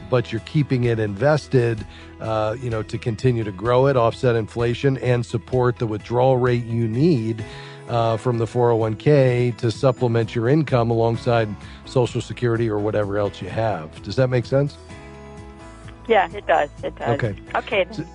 but 0.10 0.32
you're 0.32 0.42
keeping 0.42 0.86
it 0.86 1.00
invested 1.00 1.86
uh, 2.20 2.56
you 2.60 2.70
know 2.70 2.84
to 2.84 2.98
continue 2.98 3.44
to 3.44 3.52
grow 3.52 3.88
it 3.88 3.96
offset 3.96 4.36
inflation 4.36 4.98
and 4.98 5.26
support 5.26 5.78
the 5.78 5.88
withdrawal 5.88 6.38
rate 6.38 6.66
you 6.66 6.88
need 6.88 7.44
uh, 7.90 8.18
from 8.18 8.38
the 8.38 8.46
401k 8.46 9.56
to 9.58 9.70
supplement 9.70 10.34
your 10.34 10.50
income 10.50 10.90
alongside 10.90 11.48
social 11.86 12.22
security 12.22 12.70
or 12.70 12.80
whatever 12.80 13.18
else 13.18 13.42
you 13.42 13.50
have 13.50 14.02
does 14.04 14.16
that 14.16 14.30
make 14.30 14.46
sense 14.46 14.78
Yeah, 16.08 16.30
it 16.34 16.46
does. 16.46 16.70
It 16.84 16.96
does. 16.96 17.10
Okay. 17.16 17.36
Okay. 17.56 17.84
then. 17.86 18.08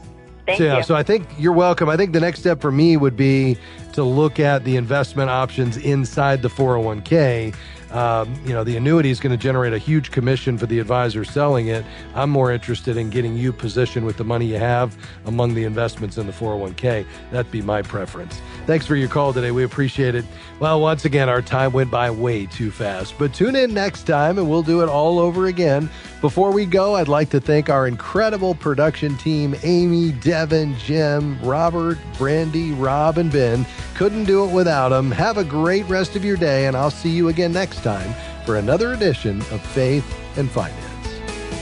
Thank 0.46 0.59
so, 0.59 0.64
yeah, 0.64 0.76
you. 0.78 0.82
so 0.85 0.94
I 0.94 1.02
think 1.02 1.28
you're 1.38 1.52
welcome. 1.52 1.88
I 1.88 1.96
think 1.96 2.12
the 2.12 2.20
next 2.20 2.40
step 2.40 2.61
for 2.61 2.70
me 2.70 2.96
would 2.96 3.16
be 3.16 3.59
to 3.94 4.04
look 4.04 4.38
at 4.38 4.64
the 4.64 4.76
investment 4.76 5.28
options 5.28 5.76
inside 5.76 6.42
the 6.42 6.48
401k. 6.48 7.52
Uh, 7.52 7.96
um, 7.96 8.35
you 8.44 8.52
know, 8.52 8.62
the 8.62 8.76
annuity 8.76 9.11
is 9.11 9.20
going 9.20 9.30
to 9.30 9.42
generate 9.42 9.72
a 9.72 9.78
huge 9.78 10.11
commission 10.11 10.59
for 10.59 10.66
the 10.66 10.78
advisor 10.80 11.24
selling 11.24 11.68
it. 11.68 11.85
I'm 12.14 12.30
more 12.30 12.52
interested 12.52 12.96
in 12.96 13.11
getting 13.11 13.37
you 13.37 13.52
positioned 13.52 14.04
with 14.04 14.16
the 14.16 14.24
money 14.24 14.46
you 14.46 14.59
have 14.59 14.96
among 15.24 15.54
the 15.54 15.64
investments 15.64 16.18
in 16.18 16.26
the 16.26 16.32
401k. 16.32 17.06
That'd 17.30 17.50
be 17.50 17.62
my 17.62 17.82
preference. 17.82 18.40
Thanks 18.66 18.85
for 18.85 18.96
your 18.96 19.09
call 19.09 19.33
today. 19.33 19.52
We 19.52 19.62
appreciate 19.62 20.16
it. 20.16 20.24
Well, 20.59 20.81
once 20.81 21.05
again, 21.05 21.29
our 21.29 21.40
time 21.40 21.70
went 21.70 21.88
by 21.88 22.11
way 22.11 22.46
too 22.46 22.72
fast, 22.72 23.16
but 23.16 23.33
tune 23.33 23.55
in 23.55 23.72
next 23.72 24.02
time 24.09 24.38
and 24.38 24.50
we'll 24.50 24.64
do 24.64 24.83
it 24.83 24.88
all 24.88 25.20
over 25.20 25.46
again. 25.46 25.88
Before 26.20 26.50
we 26.50 26.66
go, 26.66 26.96
I'd 26.96 27.07
like 27.07 27.31
to 27.31 27.40
thank 27.40 27.70
our 27.70 27.87
incredible 27.87 28.57
production 28.57 29.16
team 29.18 29.55
Amy, 29.62 30.11
Devin, 30.11 30.76
Jim, 30.79 31.40
Robert, 31.42 31.96
Brandy, 32.18 32.72
Rob, 32.72 33.18
and 33.18 33.31
Ben. 33.31 33.64
Couldn't 33.94 34.24
do 34.24 34.44
it 34.44 34.52
without 34.52 34.88
them. 34.88 35.12
Have 35.12 35.38
a 35.38 35.44
great 35.44 35.87
rest 35.88 36.16
of 36.16 36.24
your 36.24 36.37
day, 36.37 36.66
and 36.66 36.76
I'll 36.76 36.90
see 36.90 37.11
you 37.11 37.29
again 37.29 37.52
next 37.52 37.85
time 37.85 38.12
for 38.44 38.57
another 38.57 38.94
edition 38.94 39.38
of 39.52 39.61
Faith 39.61 40.18
and 40.37 40.50
Finance. 40.50 40.83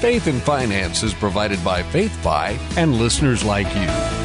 Faith 0.01 0.27
and 0.27 0.41
Finance 0.41 1.03
is 1.03 1.13
provided 1.13 1.63
by 1.63 1.83
FaithFi 1.83 2.59
and 2.79 2.95
listeners 2.95 3.45
like 3.45 3.69
you. 3.75 4.24